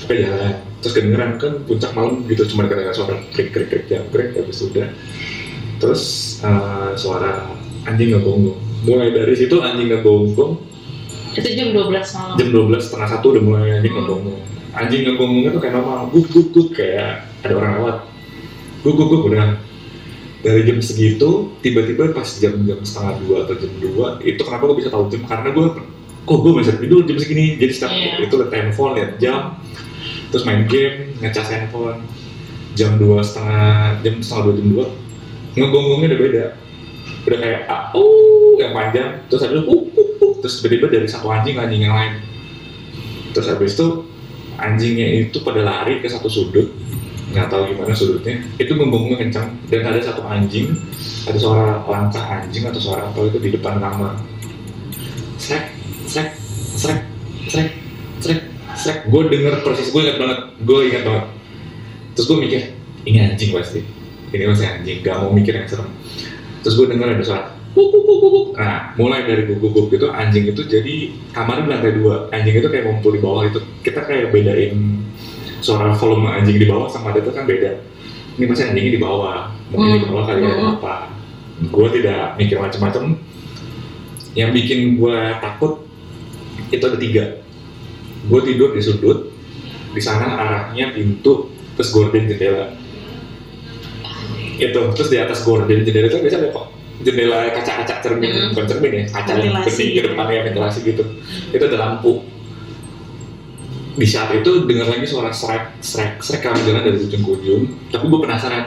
[0.00, 0.54] Tapi jalan.
[0.76, 4.88] Terus kedengeran kan puncak malam gitu cuma kedengeran suara krik krik krik jangkrik habis udah.
[5.76, 6.02] Terus
[6.40, 7.50] eh, suara
[7.84, 10.54] anjing ngegonggong mulai dari situ anjing ngegonggong
[11.32, 12.34] Itu jam 12 malam.
[12.34, 14.00] jam 12 setengah satu udah mulai anjing Hmm.
[14.00, 14.40] ngegonggong
[14.76, 16.12] anjing ngegonggongnya tuh kayak normal.
[16.12, 17.96] Guk guk guk kayak ada orang lewat.
[18.84, 19.66] Guk guk guk udah
[20.46, 24.94] dari jam segitu tiba-tiba pas jam-jam setengah dua atau jam dua itu kenapa gue bisa
[24.94, 25.26] tahu jam?
[25.26, 25.66] Karena gue
[26.22, 27.58] kok gue bisa tidur jam segini?
[27.58, 28.30] Jadi setiap Iya.
[28.30, 29.58] itu liat handphone liat jam.
[30.30, 31.98] Terus main game ngecas handphone.
[32.78, 34.86] Jam dua setengah jam setengah dua jam dua.
[35.58, 36.44] Ngegonggongnya udah beda.
[37.26, 39.10] Udah kayak ah, uh yang panjang.
[39.26, 42.22] Terus ada uh, uh, uh, terus tiba-tiba dari satu anjing ke anjing yang lain.
[43.34, 44.06] Terus habis itu
[44.56, 46.68] anjingnya itu pada lari ke satu sudut
[47.26, 49.48] nggak tahu gimana sudutnya itu ngegonggongnya kencang.
[49.68, 50.72] Dan ada satu anjing
[51.26, 54.14] ada suara langkah anjing atau suara apa itu di depan kamar
[55.36, 55.68] srek
[56.06, 56.32] srek
[56.78, 57.00] srek
[57.50, 57.68] srek
[58.22, 58.40] srek
[58.78, 58.98] srek.
[59.10, 61.26] Gue denger persis gue ingat banget gue ingat banget.
[62.16, 62.60] Terus gue mikir
[63.04, 63.80] ini anjing pasti.
[64.32, 65.90] Ini pasti anjing gak mau mikir yang serem.
[66.64, 67.46] Terus gue denger ada suara
[68.56, 72.16] nah mulai dari guguk itu anjing itu jadi kamarnya di lantai dua.
[72.32, 75.04] Anjing itu kayak ngumpul di bawah itu kita kayak bedain
[75.60, 77.76] suara volume anjing di bawah sama ada itu kan beda.
[78.40, 79.52] Ini pasti anjingnya di bawah.
[79.72, 80.74] Mungkin di bawah kali ada Hmm.
[80.80, 80.94] apa.
[81.68, 83.16] Gue tidak mikir macam-macam
[84.36, 85.84] yang bikin gue takut
[86.72, 87.24] itu ada tiga.
[88.28, 89.32] Gue tidur di sudut
[89.92, 92.72] di sana arahnya pintu terus gorden jendela.
[94.56, 98.30] Itu terus di atas gorden jendela itu biasanya ada kok jendela kaca-kaca cermin.
[98.32, 98.48] Hmm.
[98.54, 101.04] bukan cermin ya kaca yang ke depan ya ventilasi gitu.
[101.52, 102.24] Itu ada lampu.
[103.96, 107.62] Di saat itu dengar lagi suara srek srek srek kami jalan dari ujung ke ujung.
[107.92, 108.64] Tapi gue penasaran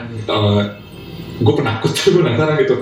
[1.40, 2.76] gue penakut gue penasaran gitu.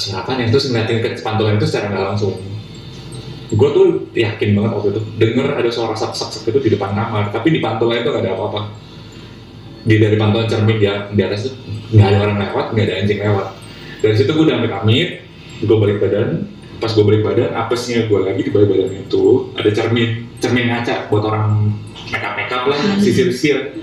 [0.00, 2.34] Suara apa nih terus ngeliatin ke pantulan itu secara nggak langsung.
[3.50, 6.94] Gue tuh yakin banget waktu itu denger ada suara sak sak sak itu di depan
[6.94, 7.34] kamar.
[7.34, 8.62] Tapi di pantulan itu nggak ada apa-apa.
[9.80, 11.56] Di dari pantauan cermin di, di atas itu
[11.90, 13.48] nggak ada orang lewat nggak ada anjing lewat
[14.00, 15.08] dari situ gue udah amit amit
[15.60, 16.48] gue balik badan.
[16.80, 21.12] Pas gue balik badan apesnya gue lagi di balik badan itu ada cermin cermin ngaca
[21.12, 21.76] buat orang
[22.08, 23.76] makeup makeup lah sisir sisir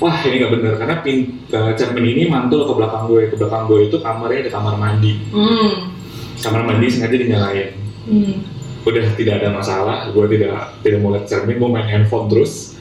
[0.00, 3.68] wah ini nggak bener karena pin, eh, cermin ini mantul ke belakang gue ke belakang
[3.68, 5.12] gue itu kamarnya ada kamar mandi.
[5.28, 5.92] Hmm.
[6.40, 7.68] kamar mandi sengaja dinyalain.
[8.08, 8.34] Hmm.
[8.80, 12.80] udah tidak ada masalah gue tidak tidak mau lihat cermin gue main handphone terus.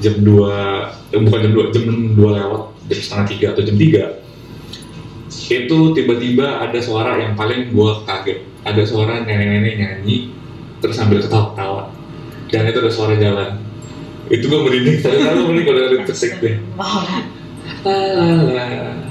[0.00, 1.84] Jam 2 eh, bukan jam 2 jam
[2.16, 4.29] 2 lewat jam setengah tiga atau jam 3
[5.50, 8.46] itu tiba-tiba ada suara yang paling gue kaget.
[8.62, 10.30] Ada suara nenek-nenek nyanyi
[10.78, 11.90] terus sambil ketawa-ketawa.
[12.46, 13.58] Dan itu ada suara jalan.
[14.30, 16.56] Itu gue merinding saya tahu merinding kalau ada detik deh.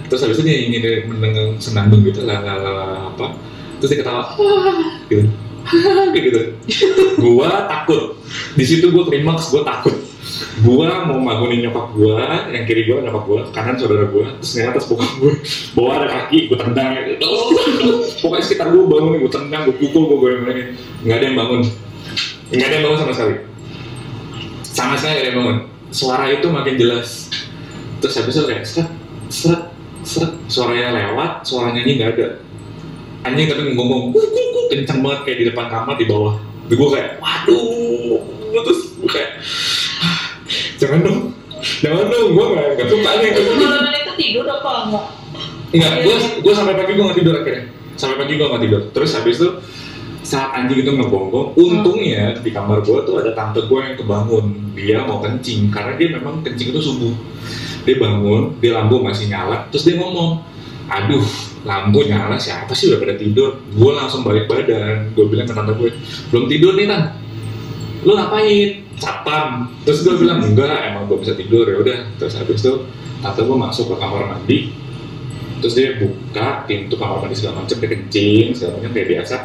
[0.08, 2.40] Terus habis itu dia ingin mendengar senandung gitu lah
[3.12, 3.36] apa.
[3.84, 4.24] Terus dia ketawa
[5.12, 5.28] gitu
[6.18, 6.42] gitu.
[7.22, 8.18] Gua takut.
[8.58, 9.94] Di situ gua klimaks gua takut
[10.64, 14.72] gua mau bangunin nyokap gua yang kiri gua nyokap gua kanan saudara gua terus yang
[14.72, 15.34] atas bokap gua.
[15.76, 16.90] Bawa ada kaki gua tendang.
[18.22, 20.68] Pokoknya sekitar gua bangunin gua tendang gua pukul gua goyang-goyangin
[21.04, 21.62] nggak ada yang bangun.
[22.50, 23.36] Nggak ada yang bangun sama sekali.
[24.64, 25.58] Sama sekali nggak ada yang bangun.
[25.90, 27.10] Suara itu makin jelas.
[28.00, 28.90] Terus habis itu kayak seret
[29.28, 29.64] seret
[30.06, 30.32] seret.
[30.48, 32.28] Suaranya lewat suara nyanyi nggak ada.
[33.28, 34.16] Anjing tapi ngomong
[34.72, 36.40] kenceng banget kayak di depan kamar di bawah.
[36.70, 38.22] Gue kayak waduh.
[38.50, 39.69] Terus gue kayak "Ah,
[40.80, 41.20] jangan dong
[41.84, 45.06] jangan dong gue nggak nggak suka nih Itu malam itu tidur apa enggak?
[45.70, 47.64] Enggak, gue gue sampai pagi gue nggak tidur akhirnya.
[47.94, 48.82] Sampai pagi gue nggak tidur.
[48.90, 49.50] Terus habis itu
[50.26, 54.46] saat anjing itu ngegonggong, untungnya di kamar gue tuh ada tante gue yang kebangun.
[54.74, 57.14] Dia mau kencing karena dia memang kencing itu subuh.
[57.86, 60.44] Dia bangun, dia lampu masih nyala, terus dia ngomong,
[60.92, 61.26] aduh
[61.66, 63.62] lampu nyala siapa sih udah pada tidur?
[63.74, 65.14] Gue langsung balik badan.
[65.14, 65.94] Gue bilang ke tante gue,
[66.34, 67.14] belum tidur nih tan.
[68.06, 68.89] Lu ngapain?
[69.00, 69.72] Satpam.
[69.88, 71.66] Terus gue bilang enggak, emang gue bisa tidur.
[71.66, 72.00] Ya udah.
[72.20, 72.74] Terus habis itu
[73.24, 74.72] tante gue masuk ke kamar mandi,
[75.60, 79.36] terus dia buka pintu kamar mandi segala macam dia kencing segala macam kayak biasa.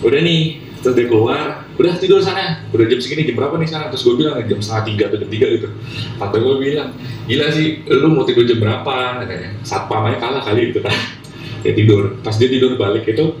[0.00, 0.42] Udah nih
[0.80, 2.64] terus dia keluar udah tidur sana.
[2.72, 5.30] Udah jam segini jam berapa nih sana terus gue bilang jam setengah tiga atau jam
[5.32, 5.68] tiga gitu.
[6.16, 6.88] Tante gue bilang
[7.28, 8.96] gila sih lu mau tidur jam berapa?
[9.24, 9.50] Katanya.
[9.64, 10.96] Satpam aja kalah kali gitu kan.
[11.64, 12.16] Dia tidur.
[12.24, 13.36] Pas dia tidur balik itu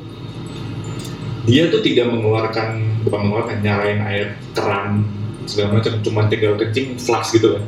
[1.48, 5.08] dia tuh tidak mengeluarkan bukan mengeluarkan nyalain air keran
[5.50, 7.64] segala macam cuma tinggal kencing flash gitu kan.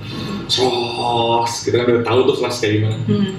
[0.47, 2.97] Sos kita kan udah tahu tuh flash kayak gimana.
[3.11, 3.35] Hmm.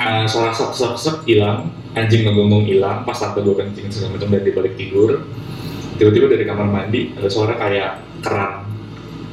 [0.00, 4.32] uh, suara sek sek sek hilang anjing ngegonggong hilang pas tante gue kencing segala macam
[4.32, 5.28] dan dia balik tidur
[6.00, 8.72] tiba-tiba dari kamar mandi ada suara kayak keran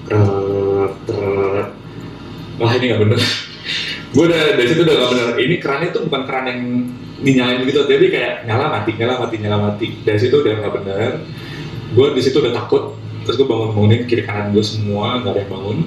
[0.09, 1.69] Keret, keret.
[2.57, 3.21] wah ini nggak bener.
[4.17, 5.27] Gue udah dari situ udah nggak bener.
[5.38, 6.61] Ini keran itu bukan keran yang
[7.21, 7.86] dinyalain gitu.
[7.86, 9.88] Jadi kayak nyala mati nyala mati nyala mati.
[10.01, 11.11] Dari situ udah nggak bener.
[11.93, 12.97] Gue di situ udah takut
[13.30, 15.77] terus gue bangun bangunin kiri kanan gue semua nggak ada yang bangun.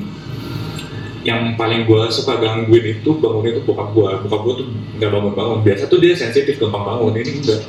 [1.26, 4.66] Yang paling gue suka gangguin itu bangun itu bokap gue bokap gue tuh
[5.03, 7.18] nggak bangun bangun biasa tuh dia sensitif gampang bangun.
[7.18, 7.66] Ini enggak.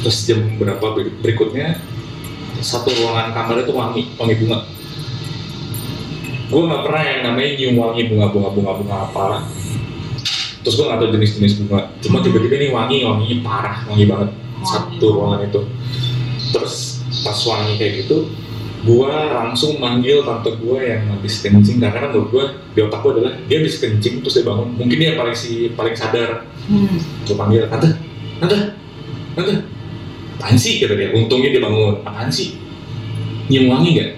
[0.00, 1.76] Terus jam berapa ber- berikutnya
[2.64, 4.58] satu ruangan kamar itu wangi wangi bunga.
[6.48, 9.24] Gue nggak pernah yang namanya nyium wangi bunga bunga bunga bunga apa.
[10.64, 11.92] Terus gue nggak tahu jenis jenis bunga.
[12.00, 14.32] Cuma tiba-tiba ini wangi wanginya parah wangi banget.
[14.64, 15.60] Satu ruangan itu.
[16.52, 16.91] Terus
[17.22, 18.30] pas wangi kayak gitu
[18.82, 21.78] gua langsung manggil tante gua yang habis kencing.
[21.78, 22.44] Karena kan menurut gua
[22.74, 24.68] di otak gua adalah dia habis kencing terus dia bangun.
[24.74, 26.46] Mungkin dia paling si paling sadar.
[26.66, 26.98] Hmm.
[27.26, 27.88] gua panggil tante
[28.42, 28.56] tante
[29.38, 29.54] tante
[30.42, 30.82] apaan sih?
[30.82, 31.14] Kata dia.
[31.14, 32.02] Untungnya dia bangun.
[32.02, 32.58] Apaan sih?
[33.50, 34.10] Nyium wangi gak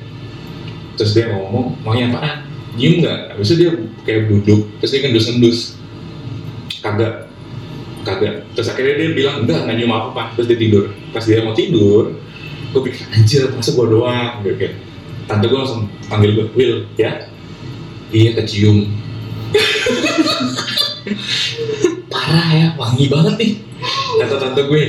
[0.95, 2.47] terus dia ngomong wangi apaan?
[2.79, 3.71] Nyium gak habis itu dia
[4.07, 5.59] kayak duduk terus dia ngendus-ngendus
[6.81, 7.29] kagak
[8.05, 8.45] kagak.
[8.53, 10.93] Terus akhirnya dia bilang enggak nggak nyium apa apa terus dia tidur.
[11.13, 12.17] Pas dia mau tidur
[12.75, 14.43] gue pikir anjir masa gue doang?
[14.43, 14.75] Gitu kayak
[15.31, 17.31] tante gue langsung panggil gue Will ya.
[18.11, 18.91] Iya kecium.
[22.13, 23.53] Parah ya wangi banget nih
[24.19, 24.85] kata tante gue.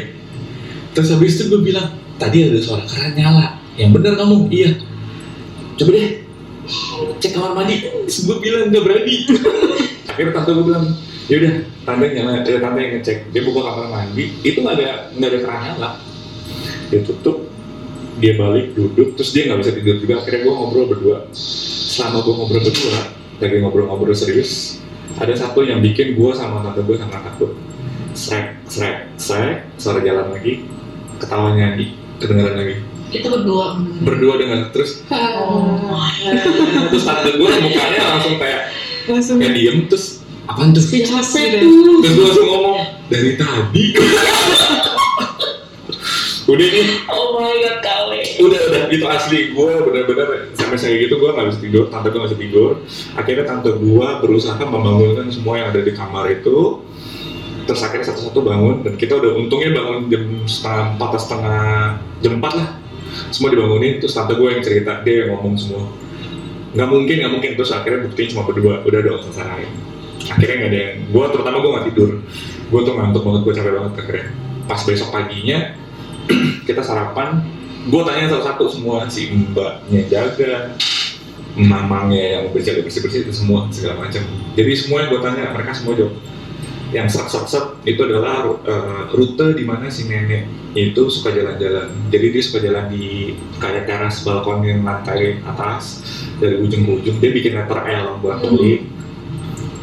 [0.97, 3.61] Terus habis itu gue bilang tadi ada suara keran nyala.
[3.75, 4.35] Yang bener kamu?
[4.49, 4.71] Iya.
[5.75, 6.09] Coba deh
[7.21, 7.85] cek kamar mandi.
[8.09, 9.15] Gue bilang nggak berani.
[10.09, 10.85] Akhirnya tante gue bilang
[11.25, 11.53] yaudah
[11.85, 13.17] tante nyala eh, tante yang ngecek.
[13.29, 15.89] Dia buka kamar mandi itu nggak ada nggak ada keran nyala.
[16.89, 17.44] Dia tutup
[18.15, 22.33] dia balik duduk terus dia nggak bisa tidur juga akhirnya gue ngobrol berdua selama gue
[22.33, 22.99] ngobrol berdua
[23.35, 24.79] lagi ngobrol-ngobrol serius
[25.15, 27.51] ada satu yang bikin gue sama tante gue sama takut
[28.15, 30.63] srek srek srek suara jalan lagi
[31.19, 33.79] ketawa nyanyi kedengeran lagi Itu berdua.
[34.01, 35.99] berdua dengan terus Oh.
[36.91, 38.71] terus tante gue mukanya langsung kayak
[39.05, 41.03] langsung kayak diem terus apaan tuh Gitu.
[41.11, 41.99] tuh?
[41.99, 43.83] terus gue langsung ngomong dari tadi
[46.45, 47.94] udah nih Oh my god.
[48.39, 48.83] Udah udah.
[48.91, 49.39] Itu asli.
[49.53, 51.83] Gue bener-bener sampai saya gitu gue nggak bisa tidur.
[51.87, 52.71] Tante gue nggak bisa tidur.
[53.15, 56.81] Akhirnya tante gue berusaha membangunkan semua yang ada di kamar itu.
[57.65, 58.75] Terus akhirnya satu-satu bangun.
[58.85, 61.63] Dan kita udah untungnya bangun jam setengah empat atau setengah
[62.21, 62.69] jam empat lah.
[63.31, 63.93] Semua dibangunin.
[64.03, 64.91] Terus tante gue yang cerita.
[65.01, 65.83] Dia yang ngomong semua.
[66.75, 67.51] Nggak mungkin nggak mungkin.
[67.55, 68.73] Terus akhirnya buktinya cuma berdua.
[68.83, 69.63] Udah dong selesai.
[70.25, 72.09] Akhirnya nggak ada yang gue terutama gue nggak tidur.
[72.73, 73.41] Gue tuh ngantuk banget.
[73.45, 74.27] Gue capek banget akhirnya.
[74.65, 75.59] Pas besok paginya
[76.67, 77.54] kita sarapan
[77.85, 80.73] gue tanya satu-satu semua si mbaknya jaga
[81.55, 84.25] mamangnya yang bersih bersih bersih itu semua segala macam.
[84.57, 86.13] Jadi semua yang gue tanya mereka semua jawab
[86.93, 91.91] yang serak serak itu adalah uh, rute di mana si nenek itu suka jalan-jalan.
[92.11, 96.03] Jadi dia suka jalan di kayak teras balkon yang lantai atas
[96.39, 97.17] dari ujung ke ujung.
[97.23, 98.51] Dia bikin letter L buat Hmm.
[98.55, 98.73] beli.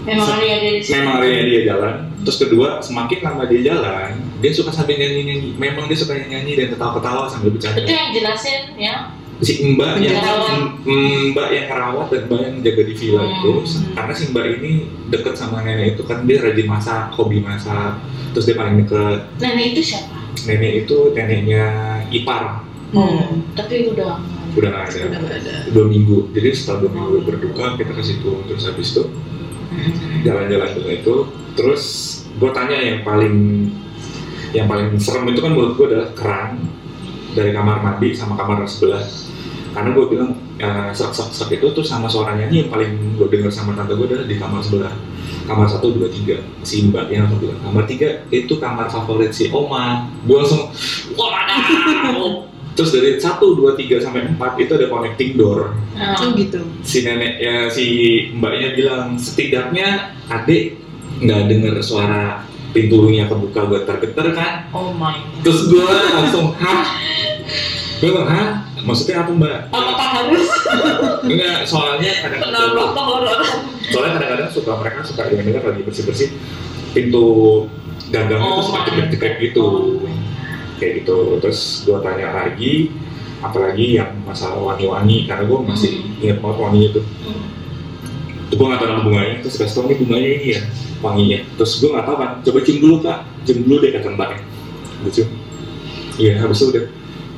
[0.03, 0.93] Memang ada ada di situ.
[0.99, 1.95] memang area dia jalan.
[2.27, 4.11] Terus kedua semakin lama dia jalan
[4.43, 7.79] dia suka sambil nyanyi nyanyi memang dia suka nyanyi dan ketawa ketawa sambil bercanda.
[7.79, 8.97] Itu yang jelasin ya.
[9.41, 10.55] si mbak yang Merawat.
[10.87, 13.33] m- mbak yang rawat dan mbak yang jaga di villa Hmm.
[13.33, 13.53] itu
[13.91, 14.71] karena si mbak ini
[15.09, 17.99] deket sama nenek itu kan dia rajin masak hobi masak.
[18.31, 19.19] Terus dia paling deket.
[19.39, 20.15] Nenek itu siapa?
[20.43, 21.65] nenek itu neneknya
[22.09, 22.63] ipar.
[22.93, 24.21] Oh, tapi udah
[24.53, 25.01] udah nggak ada.
[25.09, 25.55] Udah nggak ada.
[25.71, 26.31] Dua minggu.
[26.31, 29.03] Jadi setelah dua minggu berduka kita ke situ terus habis itu
[30.23, 31.15] jalan-jalan dulu itu
[31.53, 31.85] terus
[32.33, 33.69] gue tanya yang paling
[34.53, 36.61] yang paling serem itu kan menurut gue adalah keran
[37.33, 39.05] dari kamar mandi sama kamar sebelah.
[39.73, 43.27] Karena gue bilang ya, serak serak serak itu tuh sama suara nyanyi yang paling gue
[43.33, 44.93] dengar sama tante gue adalah di kamar sebelah.
[45.49, 46.45] Kamar satu dua tiga.
[46.61, 50.13] Si mbak yang langsung bilang kamar tiga itu kamar favorit si oma.
[50.29, 50.69] Gue langsung
[51.17, 51.49] wah
[52.73, 55.73] terus dari satu dua tiga sampai empat itu ada connecting door.
[55.97, 56.61] Oh gitu.
[56.85, 57.87] Si nenek ya si
[58.37, 60.77] mbaknya bilang setidaknya adik
[61.21, 64.53] nggak dengar suara pintunya kebuka getar-getar kan.
[64.73, 65.41] Oh my god.
[65.45, 66.85] terus gue langsung hah?
[68.01, 68.49] Gue bilang hah?
[68.83, 69.59] Maksudnya apa mbak?
[69.71, 70.49] Apakah harus?
[71.23, 72.75] Enggak soalnya kadang-kadang
[73.93, 76.29] soalnya kadang-kadang suka mereka suka dengar lagi bersih-bersih.
[76.93, 77.25] Pintu
[78.11, 79.35] gagangnya Oh, tuh suka God.
[79.39, 79.67] gitu.
[80.83, 81.17] Kayak gitu.
[81.39, 82.91] Terus gue tanya lagi
[83.43, 87.05] apalagi yang masalah wangi-wangi karena gue masih ingat banget wanginya tuh.
[88.51, 90.61] Tuh gue gak tau nama bunganya, terus kasih tau nih bunganya ini ya
[91.03, 94.41] wanginya Terus gue gak tau kan, coba cium dulu kak Cium dulu deh kata mbaknya
[95.03, 95.29] Gue cium
[96.21, 96.85] Iya habis itu udah.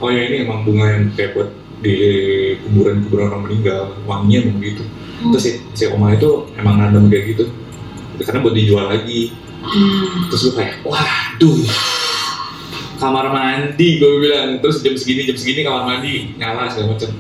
[0.03, 1.49] Oh ya ini emang bunga yang kayak buat
[1.85, 1.97] di
[2.67, 3.95] kuburan-kuburan orang meninggal.
[4.09, 4.85] Wanginya emang gitu.
[5.31, 7.45] Terus si, si oma itu emang nanam kayak gitu.
[8.23, 9.31] Karena buat dijual lagi.
[10.31, 11.59] Terus gue kayak, waduh.
[12.99, 14.59] Kamar mandi gue bilang.
[14.59, 17.11] Terus jam segini, jam segini kamar mandi Nyala segala macam.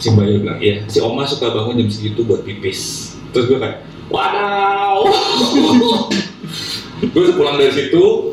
[0.00, 0.76] Si mbaknya bilang, iya.
[0.88, 3.12] Si oma suka bangun jam segitu buat pipis.
[3.36, 5.08] Terus gue kayak, wadaw
[7.02, 8.30] Gue sepulang dari situ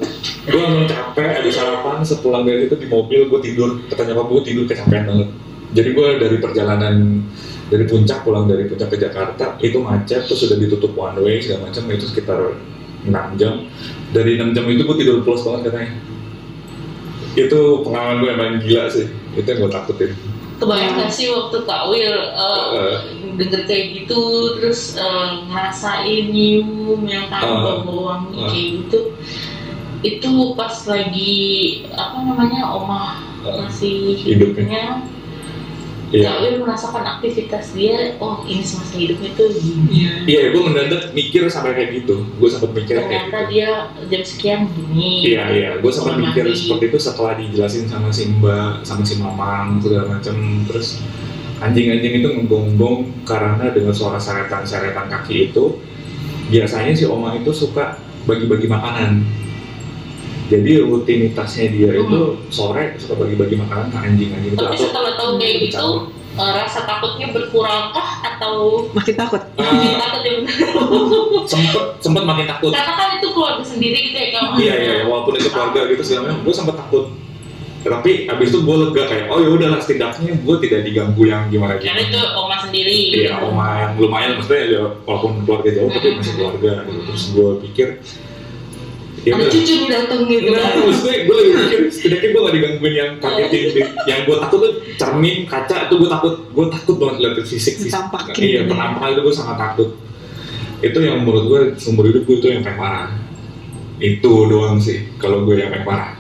[0.49, 1.97] Gue langsung capek, ada sarapan.
[2.01, 3.69] Sepulang dari situ di mobil gue tidur.
[3.85, 5.29] Kata nyokap gue tidur kecapean banget.
[5.77, 7.21] Jadi gue dari perjalanan
[7.69, 11.69] dari puncak pulang dari puncak ke Jakarta itu macet terus sudah ditutup one way segala
[11.69, 12.57] macam itu sekitar
[13.05, 13.69] 6 jam.
[14.09, 15.93] Dari 6 jam itu gue tidur pulas banget katanya.
[17.37, 19.05] Itu pengalaman gue paling gila sih.
[19.37, 20.11] Itu yang gue takutin
[20.59, 22.97] kebayang gak sih waktu Kak Wil uh, Eh.
[23.39, 24.19] denger kayak gitu
[24.59, 27.79] terus uh, ngerasain nyium yang kan Ah.
[27.81, 28.19] bau Ah.
[28.51, 28.99] kayak gitu
[29.99, 31.43] itu pas lagi
[31.95, 33.55] apa namanya oma Ah.
[33.63, 34.99] masih Hidupnya.
[36.09, 36.25] Iya.
[36.25, 41.03] Kak Wil merasakan aktivitas dia oh ini semasa hidupnya tuh gini iya Iya, gue mendadak
[41.13, 42.25] mikir sampai kayak gitu.
[42.41, 43.51] Gue sempat mikir kayak ternyata gitu.
[43.53, 43.69] dia
[44.09, 45.69] jam sekian gini Iya, iya.
[45.77, 50.35] Gue sempat mikir seperti itu setelah dijelasin sama si Mbak, sama si Mamang, segala macam.
[50.65, 50.97] Terus
[51.61, 55.77] anjing-anjing itu ngegonggong karena dengan suara seretan-seretan kaki itu.
[56.49, 59.21] Biasanya si Oma itu suka bagi-bagi makanan.
[60.49, 62.01] Jadi rutinitasnya dia Hmm.
[62.03, 62.19] itu
[62.49, 65.87] sore suka bagi-bagi makanan ke anjing-anjing itu tapi setelah tahu kayak gitu
[66.33, 68.53] uh, rasa takutnya berkurangkah atau
[68.91, 69.41] makin takut?
[69.59, 70.33] Makin takut ya
[71.45, 72.71] sempet sempet makin takut.
[72.71, 76.21] karena kan itu keluarga sendiri gitu ya kamu iya iya walaupun itu keluarga gitu segala
[76.27, 77.05] macam gue sempat takut.
[77.79, 81.79] Tapi abis itu gue lega kayak oh ya udahlah setidaknya gue tidak diganggu yang gimana
[81.79, 86.07] karena itu gimana oma sendiri iya oma yang lumayan maksudnya ya walaupun keluarga jauh tapi
[86.19, 86.99] masih keluarga gitu.
[87.07, 87.87] terus gue pikir
[89.27, 89.51] Ya ada udah.
[89.51, 90.47] cucu nih datang gitu.
[90.55, 93.65] Nah, kan maksudnya gue lagi mikir, setidaknya gue gak digangguin yang kagetin
[94.07, 96.33] Yang gue takut tuh cermin, kaca, itu gue takut.
[96.55, 98.33] Gue takut banget lihat fisik fisik Ditampakin.
[98.39, 99.89] Iya, penampakan itu gue sangat takut.
[100.79, 103.09] Itu yang menurut gue, seumur hidup gue itu yang paling parah.
[103.99, 106.11] Itu doang sih, kalau gue yang paling parah.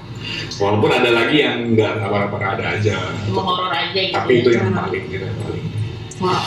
[0.59, 2.95] Walaupun ada lagi yang nggak nggak parah-parah ada aja.
[3.31, 4.67] Horor aja gitu Tapi itu ya.
[4.67, 5.63] yang paling, gitu yang paling.
[6.19, 6.43] Wow.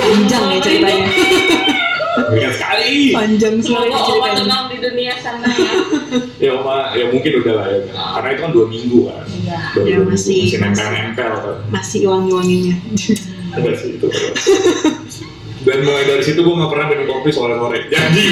[0.00, 1.10] Panjang ya ceritanya.
[2.30, 2.92] Ingat sekali.
[3.10, 5.46] Panjang sekali semoga oma tenang di dunia sana.
[5.48, 5.72] Ya
[6.40, 7.78] Ya oma, ya mungkin udah lah ya.
[7.90, 9.24] Karena itu kan dua minggu kan.
[9.26, 9.58] Iya.
[9.70, 11.56] Dua Ya, minggu, masih- masih nempel-nempel kan.
[11.68, 12.74] Masih wangi-wanginya.
[13.50, 14.06] Enggak sih itu
[15.60, 17.84] Dan mulai dari situ gue gak pernah minum kopi sore-sore.
[17.86, 18.22] Jadi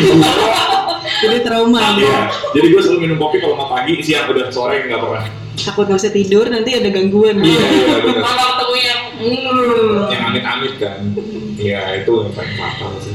[1.19, 1.81] Jadi trauma.
[1.95, 2.33] Iya.
[2.55, 5.25] Jadi gue selalu minum kopi kalau mau pagi, siang udah sore gak pernah.
[5.59, 7.43] Takut nggak bisa tidur nanti ada gangguan.
[7.43, 10.99] Iya, iya bener kalau ketemu yang hmm, Yang amit-amit kan.
[11.59, 13.15] Iya itu yang paling fatal sih.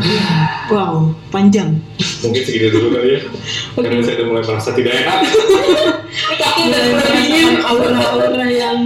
[0.72, 1.78] Wow, panjang.
[2.20, 3.20] Mungkin segitu dulu kali ya
[3.78, 5.18] Karena saya udah mulai merasa tidak enak
[7.14, 8.78] dingin aura-aura yang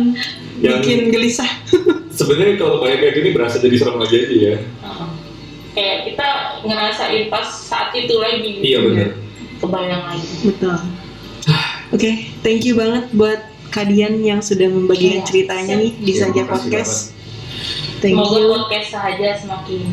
[0.61, 1.49] Yang- bikin gelisah.
[2.13, 4.57] Sebenarnya kalau banyak kayak gini berasa jadi serem aja sih ya
[5.71, 6.29] kayak kita
[6.67, 8.65] ngerasain pas saat itu lagi gitu.
[8.67, 9.09] Iya bener
[9.57, 10.77] kebayang lagi Betul.
[11.91, 12.11] Oke,
[12.43, 13.41] thank you banget buat
[13.71, 15.27] Kadian yang sudah membagikan Iya.
[15.31, 17.15] ceritanya nih di Iya, Saja Podcast.
[18.03, 18.51] Thank semoga you.
[18.51, 19.87] podcast saja semakin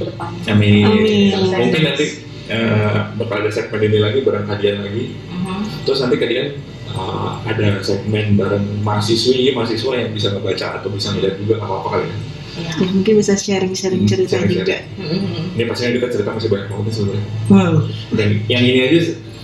[0.00, 0.82] ke depan Amin.
[0.82, 1.36] Amin.
[1.36, 2.06] Mungkin nanti
[2.48, 5.84] eh, bakal ada segmen ini lagi bareng kalian lagi Mhm.
[5.84, 6.46] Terus nanti kalian
[6.90, 11.88] uh, ada segmen bareng mahasiswi, mahasiswa yang bisa ngebaca atau bisa ngeliat juga nggak apa-apa
[11.90, 12.16] kali ya.
[12.50, 12.70] Iya.
[12.76, 14.60] Ya, mungkin bisa sharing-sharing Hmm, cerita sharing-sharing.
[14.60, 14.78] juga.
[15.00, 15.54] Mhm.
[15.54, 17.24] Ini pastinya kita cerita masih banyak banget sebenarnya.
[17.46, 17.74] Wow.
[18.10, 18.98] Dan yang ini aja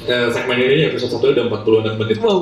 [0.06, 2.40] eh, segmen ini episode satu udah 46 menit Wow.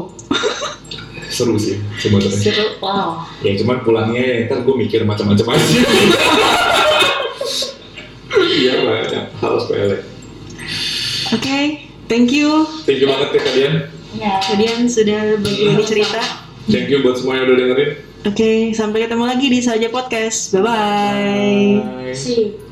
[1.28, 2.34] seru sih sebenarnya.
[2.36, 2.66] Seru.
[2.78, 5.64] wow Ya cuman pulangnya ya, ntar gue mikir macam-macam aja.
[8.34, 9.98] Iya banyak hal sepele.
[11.34, 11.58] Oke,
[12.10, 12.66] thank you.
[12.86, 13.74] Thank you banget ya kalian.
[14.14, 16.20] ya Kalian sudah berbagi cerita.
[16.70, 17.90] Thank you buat semua yang udah dengerin.
[18.24, 20.56] Oke, sampai ketemu lagi di Saja Podcast.
[20.56, 22.08] Bye-bye.
[22.08, 22.16] Bye.
[22.16, 22.63] sih